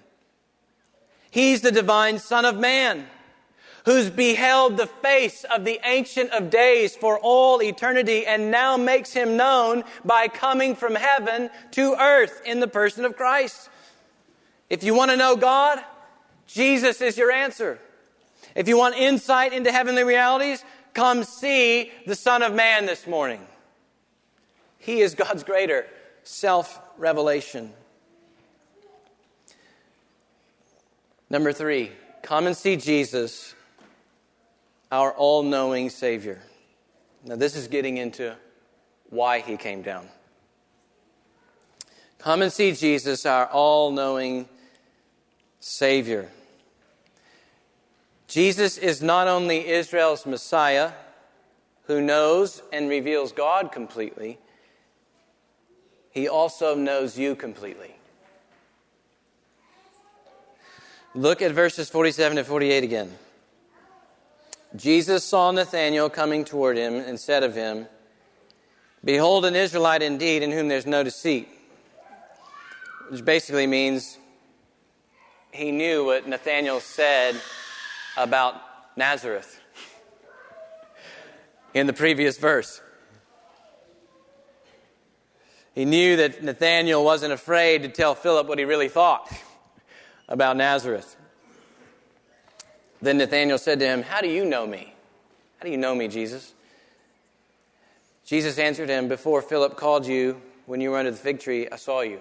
He's 1.32 1.62
the 1.62 1.72
divine 1.72 2.20
Son 2.20 2.44
of 2.44 2.56
Man 2.56 3.08
who's 3.86 4.10
beheld 4.10 4.76
the 4.76 4.86
face 4.86 5.44
of 5.44 5.64
the 5.64 5.80
Ancient 5.84 6.30
of 6.32 6.50
Days 6.50 6.96
for 6.96 7.18
all 7.20 7.62
eternity 7.62 8.26
and 8.26 8.50
now 8.50 8.76
makes 8.76 9.12
him 9.12 9.36
known 9.36 9.84
by 10.04 10.26
coming 10.26 10.74
from 10.74 10.96
heaven 10.96 11.48
to 11.70 11.94
earth 11.94 12.42
in 12.44 12.58
the 12.58 12.66
person 12.66 13.04
of 13.04 13.16
Christ. 13.16 13.70
If 14.68 14.82
you 14.82 14.92
want 14.92 15.12
to 15.12 15.16
know 15.16 15.36
God, 15.36 15.78
Jesus 16.48 17.00
is 17.00 17.16
your 17.16 17.30
answer. 17.30 17.78
If 18.56 18.66
you 18.66 18.76
want 18.76 18.96
insight 18.96 19.52
into 19.52 19.70
heavenly 19.70 20.02
realities, 20.02 20.64
come 20.92 21.22
see 21.22 21.92
the 22.06 22.16
Son 22.16 22.42
of 22.42 22.52
Man 22.52 22.86
this 22.86 23.06
morning. 23.06 23.46
He 24.78 25.00
is 25.00 25.14
God's 25.14 25.44
greater 25.44 25.86
self 26.24 26.80
revelation. 26.98 27.72
Number 31.30 31.52
three, 31.52 31.92
come 32.22 32.48
and 32.48 32.56
see 32.56 32.76
Jesus 32.76 33.55
our 34.90 35.12
all 35.12 35.42
knowing 35.42 35.90
Savior. 35.90 36.40
Now, 37.24 37.36
this 37.36 37.56
is 37.56 37.68
getting 37.68 37.96
into 37.96 38.36
why 39.10 39.40
he 39.40 39.56
came 39.56 39.82
down. 39.82 40.08
Come 42.18 42.42
and 42.42 42.52
see 42.52 42.72
Jesus, 42.72 43.26
our 43.26 43.46
all 43.46 43.90
knowing 43.90 44.48
Savior. 45.60 46.28
Jesus 48.28 48.78
is 48.78 49.02
not 49.02 49.28
only 49.28 49.66
Israel's 49.66 50.26
Messiah, 50.26 50.92
who 51.86 52.00
knows 52.00 52.62
and 52.72 52.88
reveals 52.88 53.32
God 53.32 53.70
completely, 53.70 54.38
he 56.10 56.28
also 56.28 56.74
knows 56.74 57.18
you 57.18 57.36
completely. 57.36 57.94
Look 61.14 61.40
at 61.42 61.52
verses 61.52 61.88
47 61.88 62.36
to 62.36 62.44
48 62.44 62.84
again. 62.84 63.12
Jesus 64.76 65.24
saw 65.24 65.50
Nathanael 65.50 66.10
coming 66.10 66.44
toward 66.44 66.76
him 66.76 66.94
and 66.94 67.18
said 67.18 67.42
of 67.42 67.54
him, 67.54 67.86
Behold, 69.04 69.44
an 69.44 69.56
Israelite 69.56 70.02
indeed, 70.02 70.42
in 70.42 70.52
whom 70.52 70.68
there's 70.68 70.86
no 70.86 71.02
deceit. 71.02 71.48
Which 73.08 73.24
basically 73.24 73.66
means 73.66 74.18
he 75.52 75.72
knew 75.72 76.04
what 76.04 76.28
Nathanael 76.28 76.80
said 76.80 77.40
about 78.16 78.60
Nazareth 78.96 79.60
in 81.72 81.86
the 81.86 81.92
previous 81.92 82.36
verse. 82.36 82.80
He 85.74 85.84
knew 85.84 86.16
that 86.16 86.42
Nathanael 86.42 87.04
wasn't 87.04 87.32
afraid 87.32 87.82
to 87.82 87.88
tell 87.88 88.14
Philip 88.14 88.46
what 88.46 88.58
he 88.58 88.64
really 88.64 88.88
thought 88.88 89.30
about 90.28 90.56
Nazareth. 90.56 91.16
Then 93.00 93.18
Nathanael 93.18 93.58
said 93.58 93.78
to 93.80 93.86
him, 93.86 94.02
How 94.02 94.20
do 94.20 94.28
you 94.28 94.44
know 94.44 94.66
me? 94.66 94.94
How 95.58 95.64
do 95.64 95.70
you 95.70 95.76
know 95.76 95.94
me, 95.94 96.08
Jesus? 96.08 96.54
Jesus 98.24 98.58
answered 98.58 98.88
him, 98.88 99.08
Before 99.08 99.42
Philip 99.42 99.76
called 99.76 100.06
you, 100.06 100.40
when 100.66 100.80
you 100.80 100.90
were 100.90 100.98
under 100.98 101.10
the 101.10 101.16
fig 101.16 101.40
tree, 101.40 101.68
I 101.70 101.76
saw 101.76 102.00
you. 102.00 102.20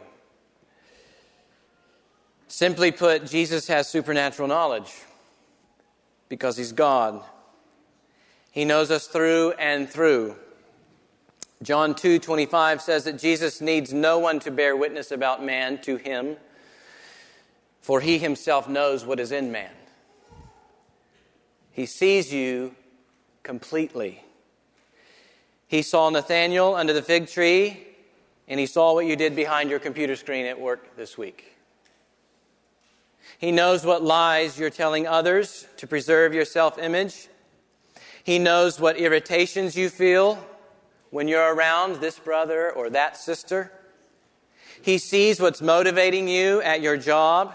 Simply 2.47 2.91
put, 2.91 3.25
Jesus 3.25 3.67
has 3.67 3.89
supernatural 3.89 4.47
knowledge 4.47 4.93
because 6.29 6.57
he's 6.57 6.71
God. 6.71 7.23
He 8.51 8.65
knows 8.65 8.91
us 8.91 9.07
through 9.07 9.51
and 9.53 9.89
through. 9.89 10.35
John 11.61 11.95
2:25 11.95 12.81
says 12.81 13.05
that 13.05 13.17
Jesus 13.17 13.59
needs 13.59 13.91
no 13.91 14.19
one 14.19 14.39
to 14.41 14.51
bear 14.51 14.75
witness 14.75 15.11
about 15.11 15.43
man 15.43 15.79
to 15.81 15.95
him, 15.95 16.37
for 17.81 18.01
he 18.01 18.17
himself 18.17 18.69
knows 18.69 19.05
what 19.05 19.19
is 19.19 19.31
in 19.31 19.51
man. 19.51 19.71
He 21.75 21.85
sees 21.85 22.31
you 22.31 22.73
completely. 23.43 24.23
He 25.67 25.81
saw 25.81 26.09
Nathanael 26.09 26.73
under 26.73 26.93
the 26.93 27.01
fig 27.01 27.27
tree, 27.27 27.85
and 28.47 28.61
he 28.61 28.65
saw 28.65 28.93
what 28.93 29.05
you 29.05 29.17
did 29.17 29.35
behind 29.35 29.69
your 29.69 29.79
computer 29.79 30.15
screen 30.15 30.45
at 30.45 30.57
work 30.57 30.95
this 30.95 31.17
week. 31.17 31.53
He 33.39 33.51
knows 33.51 33.85
what 33.85 34.01
lies 34.01 34.57
you're 34.57 34.69
telling 34.69 35.05
others 35.05 35.67
to 35.75 35.85
preserve 35.85 36.33
your 36.33 36.45
self 36.45 36.79
image. 36.79 37.27
He 38.23 38.39
knows 38.39 38.79
what 38.79 38.97
irritations 38.97 39.75
you 39.75 39.89
feel 39.89 40.41
when 41.09 41.27
you're 41.27 41.53
around 41.53 41.97
this 41.97 42.17
brother 42.17 42.71
or 42.71 42.89
that 42.91 43.17
sister. 43.17 43.69
He 44.81 44.97
sees 44.97 45.41
what's 45.41 45.61
motivating 45.61 46.29
you 46.29 46.61
at 46.61 46.79
your 46.79 46.95
job. 46.95 47.53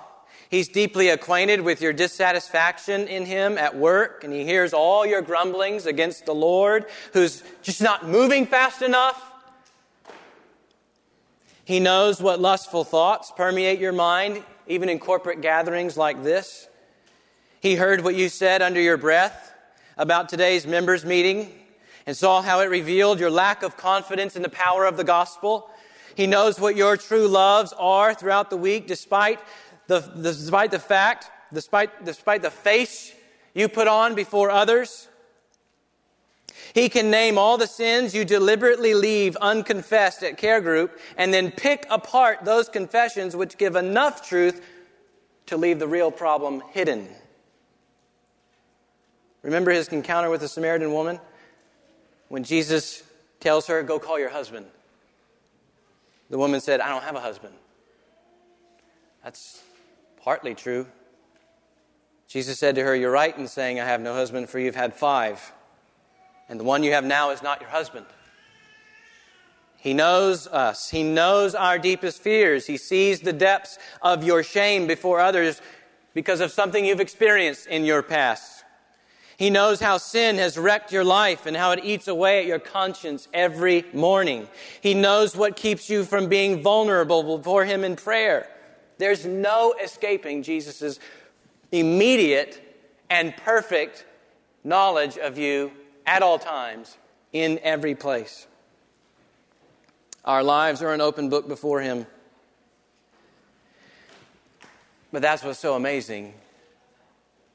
He's 0.50 0.66
deeply 0.66 1.10
acquainted 1.10 1.60
with 1.60 1.80
your 1.80 1.92
dissatisfaction 1.92 3.06
in 3.06 3.24
Him 3.24 3.56
at 3.56 3.76
work, 3.76 4.24
and 4.24 4.32
He 4.32 4.44
hears 4.44 4.72
all 4.72 5.06
your 5.06 5.22
grumblings 5.22 5.86
against 5.86 6.26
the 6.26 6.34
Lord, 6.34 6.86
who's 7.12 7.44
just 7.62 7.80
not 7.80 8.08
moving 8.08 8.46
fast 8.46 8.82
enough. 8.82 9.30
He 11.64 11.78
knows 11.78 12.20
what 12.20 12.40
lustful 12.40 12.82
thoughts 12.82 13.32
permeate 13.36 13.78
your 13.78 13.92
mind, 13.92 14.42
even 14.66 14.88
in 14.88 14.98
corporate 14.98 15.40
gatherings 15.40 15.96
like 15.96 16.24
this. 16.24 16.66
He 17.60 17.76
heard 17.76 18.02
what 18.02 18.16
you 18.16 18.28
said 18.28 18.60
under 18.60 18.80
your 18.80 18.96
breath 18.96 19.54
about 19.96 20.28
today's 20.28 20.66
members' 20.66 21.04
meeting 21.04 21.52
and 22.06 22.16
saw 22.16 22.42
how 22.42 22.58
it 22.58 22.70
revealed 22.70 23.20
your 23.20 23.30
lack 23.30 23.62
of 23.62 23.76
confidence 23.76 24.34
in 24.34 24.42
the 24.42 24.48
power 24.48 24.84
of 24.84 24.96
the 24.96 25.04
gospel. 25.04 25.70
He 26.16 26.26
knows 26.26 26.58
what 26.58 26.74
your 26.74 26.96
true 26.96 27.28
loves 27.28 27.72
are 27.74 28.14
throughout 28.14 28.50
the 28.50 28.56
week, 28.56 28.88
despite 28.88 29.38
the, 29.90 30.00
despite 30.22 30.70
the 30.70 30.78
fact, 30.78 31.30
despite, 31.52 32.04
despite 32.04 32.42
the 32.42 32.50
face 32.50 33.12
you 33.54 33.68
put 33.68 33.88
on 33.88 34.14
before 34.14 34.48
others. 34.50 35.08
He 36.72 36.88
can 36.88 37.10
name 37.10 37.36
all 37.36 37.58
the 37.58 37.66
sins 37.66 38.14
you 38.14 38.24
deliberately 38.24 38.94
leave 38.94 39.36
unconfessed 39.36 40.22
at 40.22 40.38
care 40.38 40.60
group 40.60 40.96
and 41.16 41.34
then 41.34 41.50
pick 41.50 41.86
apart 41.90 42.44
those 42.44 42.68
confessions 42.68 43.34
which 43.34 43.58
give 43.58 43.74
enough 43.74 44.28
truth 44.28 44.64
to 45.46 45.56
leave 45.56 45.80
the 45.80 45.88
real 45.88 46.12
problem 46.12 46.62
hidden. 46.70 47.08
Remember 49.42 49.72
his 49.72 49.88
encounter 49.88 50.30
with 50.30 50.42
the 50.42 50.48
Samaritan 50.48 50.92
woman? 50.92 51.18
When 52.28 52.44
Jesus 52.44 53.02
tells 53.40 53.66
her, 53.66 53.82
Go 53.82 53.98
call 53.98 54.20
your 54.20 54.28
husband. 54.28 54.66
The 56.28 56.38
woman 56.38 56.60
said, 56.60 56.80
I 56.80 56.90
don't 56.90 57.02
have 57.02 57.16
a 57.16 57.20
husband. 57.20 57.54
That's 59.24 59.60
Partly 60.22 60.54
true. 60.54 60.86
Jesus 62.28 62.58
said 62.58 62.74
to 62.76 62.82
her, 62.82 62.94
You're 62.94 63.10
right 63.10 63.36
in 63.36 63.48
saying, 63.48 63.80
I 63.80 63.84
have 63.84 64.00
no 64.00 64.14
husband, 64.14 64.48
for 64.48 64.58
you've 64.58 64.76
had 64.76 64.94
five, 64.94 65.52
and 66.48 66.60
the 66.60 66.64
one 66.64 66.82
you 66.82 66.92
have 66.92 67.04
now 67.04 67.30
is 67.30 67.42
not 67.42 67.60
your 67.60 67.70
husband. 67.70 68.06
He 69.78 69.94
knows 69.94 70.46
us. 70.46 70.90
He 70.90 71.02
knows 71.02 71.54
our 71.54 71.78
deepest 71.78 72.20
fears. 72.22 72.66
He 72.66 72.76
sees 72.76 73.20
the 73.20 73.32
depths 73.32 73.78
of 74.02 74.22
your 74.22 74.42
shame 74.42 74.86
before 74.86 75.20
others 75.20 75.62
because 76.12 76.40
of 76.40 76.52
something 76.52 76.84
you've 76.84 77.00
experienced 77.00 77.66
in 77.66 77.84
your 77.84 78.02
past. 78.02 78.64
He 79.38 79.48
knows 79.48 79.80
how 79.80 79.96
sin 79.96 80.36
has 80.36 80.58
wrecked 80.58 80.92
your 80.92 81.02
life 81.02 81.46
and 81.46 81.56
how 81.56 81.70
it 81.70 81.80
eats 81.82 82.08
away 82.08 82.40
at 82.40 82.46
your 82.46 82.58
conscience 82.58 83.26
every 83.32 83.86
morning. 83.94 84.48
He 84.82 84.92
knows 84.92 85.34
what 85.34 85.56
keeps 85.56 85.88
you 85.88 86.04
from 86.04 86.28
being 86.28 86.62
vulnerable 86.62 87.38
before 87.38 87.64
Him 87.64 87.82
in 87.82 87.96
prayer. 87.96 88.46
There's 89.00 89.24
no 89.24 89.74
escaping 89.82 90.42
Jesus' 90.42 90.98
immediate 91.72 92.60
and 93.08 93.34
perfect 93.34 94.04
knowledge 94.62 95.16
of 95.16 95.38
you 95.38 95.72
at 96.04 96.22
all 96.22 96.38
times, 96.38 96.98
in 97.32 97.58
every 97.62 97.94
place. 97.94 98.46
Our 100.22 100.42
lives 100.42 100.82
are 100.82 100.92
an 100.92 101.00
open 101.00 101.30
book 101.30 101.48
before 101.48 101.80
Him. 101.80 102.06
But 105.10 105.22
that's 105.22 105.42
what's 105.42 105.58
so 105.58 105.76
amazing 105.76 106.34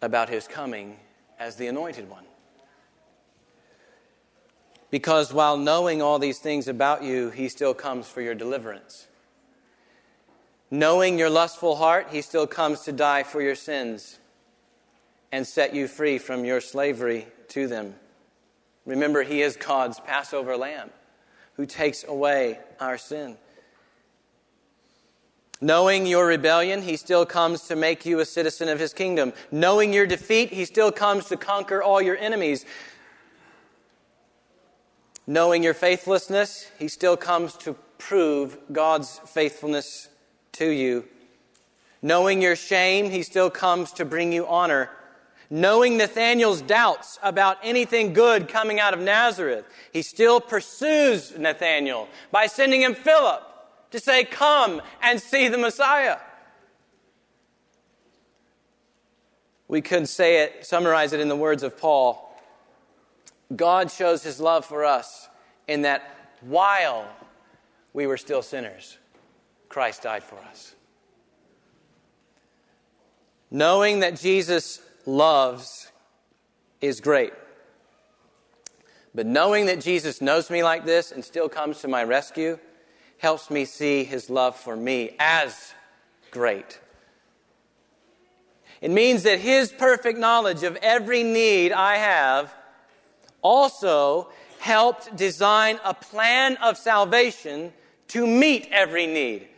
about 0.01 0.29
His 0.29 0.47
coming 0.47 0.97
as 1.37 1.57
the 1.57 1.67
Anointed 1.67 2.09
One. 2.09 2.25
Because 4.89 5.31
while 5.31 5.57
knowing 5.57 6.01
all 6.01 6.17
these 6.17 6.39
things 6.39 6.67
about 6.67 7.03
you, 7.03 7.29
He 7.29 7.49
still 7.49 7.75
comes 7.75 8.07
for 8.07 8.21
your 8.21 8.33
deliverance. 8.33 9.07
Knowing 10.75 11.17
your 11.17 11.29
lustful 11.29 11.77
heart, 11.77 12.07
he 12.11 12.21
still 12.21 12.45
comes 12.45 12.81
to 12.81 12.91
die 12.91 13.23
for 13.23 13.41
your 13.41 13.55
sins 13.55 14.19
and 15.31 15.47
set 15.47 15.73
you 15.73 15.87
free 15.87 16.17
from 16.17 16.43
your 16.43 16.59
slavery 16.59 17.25
to 17.47 17.65
them. 17.65 17.95
Remember, 18.85 19.23
he 19.23 19.41
is 19.41 19.55
God's 19.55 20.01
Passover 20.01 20.57
lamb 20.57 20.89
who 21.53 21.65
takes 21.65 22.03
away 22.03 22.59
our 22.81 22.97
sin. 22.97 23.37
Knowing 25.61 26.05
your 26.05 26.27
rebellion, 26.27 26.81
he 26.81 26.97
still 26.97 27.25
comes 27.25 27.61
to 27.69 27.75
make 27.77 28.05
you 28.05 28.19
a 28.19 28.25
citizen 28.25 28.67
of 28.67 28.77
his 28.77 28.93
kingdom. 28.93 29.31
Knowing 29.53 29.93
your 29.93 30.05
defeat, 30.05 30.51
he 30.51 30.65
still 30.65 30.91
comes 30.91 31.27
to 31.27 31.37
conquer 31.37 31.81
all 31.81 32.01
your 32.01 32.17
enemies. 32.17 32.65
Knowing 35.25 35.63
your 35.63 35.73
faithlessness, 35.73 36.69
he 36.77 36.89
still 36.89 37.15
comes 37.15 37.55
to 37.55 37.73
prove 37.97 38.57
God's 38.73 39.19
faithfulness 39.19 40.09
to 40.55 40.69
you. 40.69 41.05
Knowing 42.01 42.41
your 42.41 42.55
shame, 42.55 43.09
he 43.09 43.23
still 43.23 43.49
comes 43.49 43.91
to 43.93 44.05
bring 44.05 44.31
you 44.31 44.45
honor. 44.47 44.89
Knowing 45.49 45.97
Nathanael's 45.97 46.61
doubts 46.61 47.19
about 47.23 47.57
anything 47.63 48.13
good 48.13 48.47
coming 48.47 48.79
out 48.79 48.93
of 48.93 48.99
Nazareth, 48.99 49.65
he 49.93 50.01
still 50.01 50.41
pursues 50.41 51.37
Nathanael 51.37 52.07
by 52.31 52.47
sending 52.47 52.81
him 52.81 52.95
Philip 52.95 53.43
to 53.91 53.99
say, 53.99 54.23
Come 54.23 54.81
and 55.01 55.21
see 55.21 55.47
the 55.47 55.57
Messiah. 55.57 56.17
We 59.67 59.81
could 59.81 60.07
say 60.07 60.43
it, 60.43 60.65
summarize 60.65 61.13
it 61.13 61.19
in 61.19 61.27
the 61.27 61.35
words 61.35 61.63
of 61.63 61.77
Paul 61.77 62.25
God 63.55 63.91
shows 63.91 64.23
his 64.23 64.39
love 64.39 64.65
for 64.65 64.85
us 64.85 65.27
in 65.67 65.83
that 65.83 66.31
while 66.41 67.07
we 67.93 68.07
were 68.07 68.17
still 68.17 68.41
sinners, 68.41 68.97
Christ 69.75 70.03
died 70.03 70.23
for 70.23 70.37
us. 70.37 70.73
Knowing 73.51 73.99
that 73.99 74.15
Jesus 74.17 74.79
loves 75.05 75.91
is 76.79 77.01
great. 77.01 77.33
But 79.13 79.25
knowing 79.25 79.65
that 79.65 79.81
Jesus 79.81 80.21
knows 80.21 80.49
me 80.49 80.63
like 80.63 80.85
this 80.85 81.11
and 81.11 81.25
still 81.25 81.49
comes 81.49 81.81
to 81.81 81.89
my 81.89 82.05
rescue 82.05 82.57
helps 83.17 83.49
me 83.49 83.65
see 83.65 84.05
his 84.05 84.29
love 84.29 84.55
for 84.55 84.77
me 84.77 85.17
as 85.19 85.73
great. 86.31 86.79
It 88.79 88.91
means 88.91 89.23
that 89.23 89.41
his 89.41 89.73
perfect 89.73 90.17
knowledge 90.17 90.63
of 90.63 90.77
every 90.77 91.21
need 91.21 91.73
I 91.73 91.97
have 91.97 92.53
also 93.41 94.29
helped 94.59 95.17
design 95.17 95.81
a 95.83 95.93
plan 95.93 96.55
of 96.63 96.77
salvation 96.77 97.73
to 98.07 98.25
meet 98.25 98.69
every 98.71 99.05
need 99.05 99.49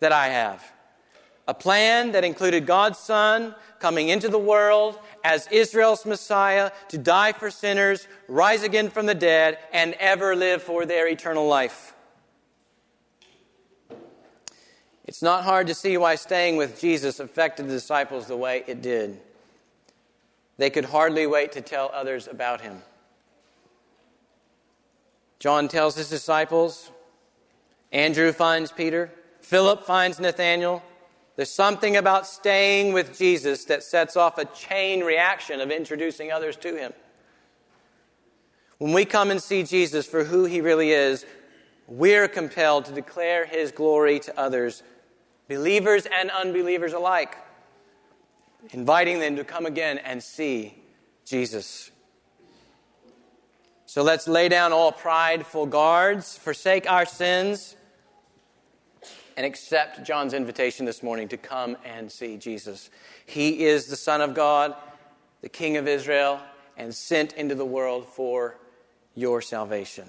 that 0.00 0.12
I 0.12 0.28
have. 0.28 0.72
A 1.46 1.54
plan 1.54 2.12
that 2.12 2.24
included 2.24 2.66
God's 2.66 2.98
Son 2.98 3.54
coming 3.78 4.08
into 4.08 4.28
the 4.28 4.38
world 4.38 4.98
as 5.24 5.48
Israel's 5.50 6.04
Messiah 6.04 6.70
to 6.88 6.98
die 6.98 7.32
for 7.32 7.50
sinners, 7.50 8.06
rise 8.28 8.62
again 8.62 8.90
from 8.90 9.06
the 9.06 9.14
dead, 9.14 9.58
and 9.72 9.94
ever 9.94 10.36
live 10.36 10.62
for 10.62 10.86
their 10.86 11.08
eternal 11.08 11.46
life. 11.46 11.94
It's 15.04 15.22
not 15.22 15.42
hard 15.42 15.66
to 15.66 15.74
see 15.74 15.96
why 15.96 16.14
staying 16.14 16.56
with 16.56 16.80
Jesus 16.80 17.18
affected 17.18 17.66
the 17.66 17.72
disciples 17.72 18.26
the 18.26 18.36
way 18.36 18.62
it 18.68 18.80
did. 18.80 19.20
They 20.56 20.70
could 20.70 20.84
hardly 20.84 21.26
wait 21.26 21.52
to 21.52 21.60
tell 21.60 21.90
others 21.92 22.28
about 22.28 22.60
him. 22.60 22.82
John 25.40 25.68
tells 25.68 25.96
his 25.96 26.10
disciples, 26.10 26.90
Andrew 27.90 28.30
finds 28.30 28.70
Peter, 28.70 29.10
Philip 29.50 29.82
finds 29.82 30.20
Nathanael. 30.20 30.80
There's 31.34 31.50
something 31.50 31.96
about 31.96 32.24
staying 32.24 32.92
with 32.92 33.18
Jesus 33.18 33.64
that 33.64 33.82
sets 33.82 34.16
off 34.16 34.38
a 34.38 34.44
chain 34.44 35.02
reaction 35.02 35.60
of 35.60 35.72
introducing 35.72 36.30
others 36.30 36.54
to 36.58 36.76
him. 36.76 36.92
When 38.78 38.92
we 38.92 39.04
come 39.04 39.32
and 39.32 39.42
see 39.42 39.64
Jesus 39.64 40.06
for 40.06 40.22
who 40.22 40.44
he 40.44 40.60
really 40.60 40.92
is, 40.92 41.26
we're 41.88 42.28
compelled 42.28 42.84
to 42.84 42.92
declare 42.92 43.44
his 43.44 43.72
glory 43.72 44.20
to 44.20 44.38
others, 44.38 44.84
believers 45.48 46.06
and 46.06 46.30
unbelievers 46.30 46.92
alike, 46.92 47.36
inviting 48.70 49.18
them 49.18 49.34
to 49.34 49.42
come 49.42 49.66
again 49.66 49.98
and 49.98 50.22
see 50.22 50.80
Jesus. 51.24 51.90
So 53.86 54.04
let's 54.04 54.28
lay 54.28 54.48
down 54.48 54.72
all 54.72 54.92
prideful 54.92 55.66
guards, 55.66 56.38
forsake 56.38 56.88
our 56.88 57.04
sins, 57.04 57.74
and 59.40 59.46
accept 59.46 60.04
John's 60.04 60.34
invitation 60.34 60.84
this 60.84 61.02
morning 61.02 61.26
to 61.26 61.38
come 61.38 61.74
and 61.82 62.12
see 62.12 62.36
Jesus. 62.36 62.90
He 63.24 63.64
is 63.64 63.86
the 63.86 63.96
Son 63.96 64.20
of 64.20 64.34
God, 64.34 64.74
the 65.40 65.48
King 65.48 65.78
of 65.78 65.88
Israel, 65.88 66.42
and 66.76 66.94
sent 66.94 67.32
into 67.32 67.54
the 67.54 67.64
world 67.64 68.06
for 68.06 68.58
your 69.14 69.40
salvation, 69.40 70.06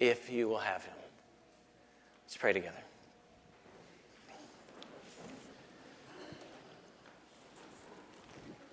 if 0.00 0.32
you 0.32 0.48
will 0.48 0.58
have 0.58 0.84
him. 0.84 0.96
Let's 2.24 2.36
pray 2.36 2.52
together. 2.52 2.74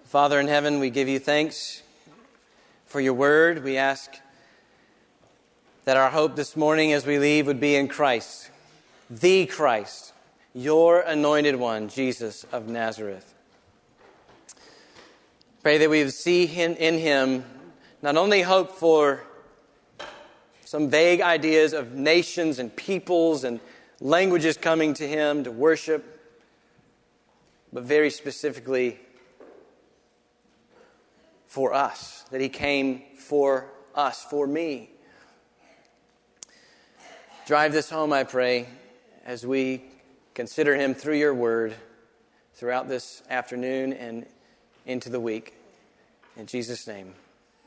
Father 0.06 0.40
in 0.40 0.48
heaven, 0.48 0.80
we 0.80 0.90
give 0.90 1.08
you 1.08 1.20
thanks 1.20 1.84
for 2.88 3.00
your 3.00 3.14
word. 3.14 3.64
We 3.64 3.78
ask 3.78 4.12
that 5.86 5.98
our 5.98 6.10
hope 6.10 6.36
this 6.36 6.58
morning 6.58 6.94
as 6.94 7.06
we 7.06 7.20
leave 7.20 7.46
would 7.46 7.60
be 7.60 7.76
in 7.76 7.88
Christ, 7.88 8.50
the 9.12 9.46
Christ, 9.46 10.14
your 10.54 11.02
anointed 11.02 11.56
one, 11.58 11.90
Jesus 11.90 12.46
of 12.52 12.68
Nazareth. 12.68 13.36
Pray 15.62 15.78
that 15.78 15.90
we 15.90 16.10
see 16.10 16.46
in 16.46 16.98
him 16.98 17.46
not 18.02 18.18
only 18.18 18.42
hope 18.42 18.72
for 18.72 19.24
some 20.66 20.90
vague 20.90 21.22
ideas 21.22 21.74
of 21.74 21.94
nations 21.94 22.58
and 22.58 22.76
peoples 22.76 23.44
and 23.44 23.60
languages 24.00 24.58
coming 24.58 24.94
to 24.96 25.08
him 25.08 25.44
to 25.44 25.52
worship, 25.52 26.20
but 27.74 27.84
very 27.84 28.10
specifically 28.10 28.98
for 31.52 31.74
us, 31.74 32.24
that 32.32 32.40
He 32.40 32.48
came 32.48 33.04
for 33.18 33.66
us, 33.94 34.24
for 34.24 34.48
me. 34.48 34.90
Drive 37.46 37.74
this 37.74 37.90
home, 37.90 38.14
I 38.14 38.24
pray, 38.24 38.68
as 39.26 39.46
we 39.46 39.84
consider 40.34 40.76
Him 40.76 40.94
through 40.94 41.18
your 41.18 41.34
word 41.34 41.76
throughout 42.54 42.88
this 42.88 43.24
afternoon 43.30 43.94
and 43.94 44.26
into 44.86 45.10
the 45.10 45.20
week. 45.20 45.54
In 46.38 46.46
Jesus' 46.46 46.88
name, 46.88 47.14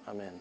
amen. 0.09 0.40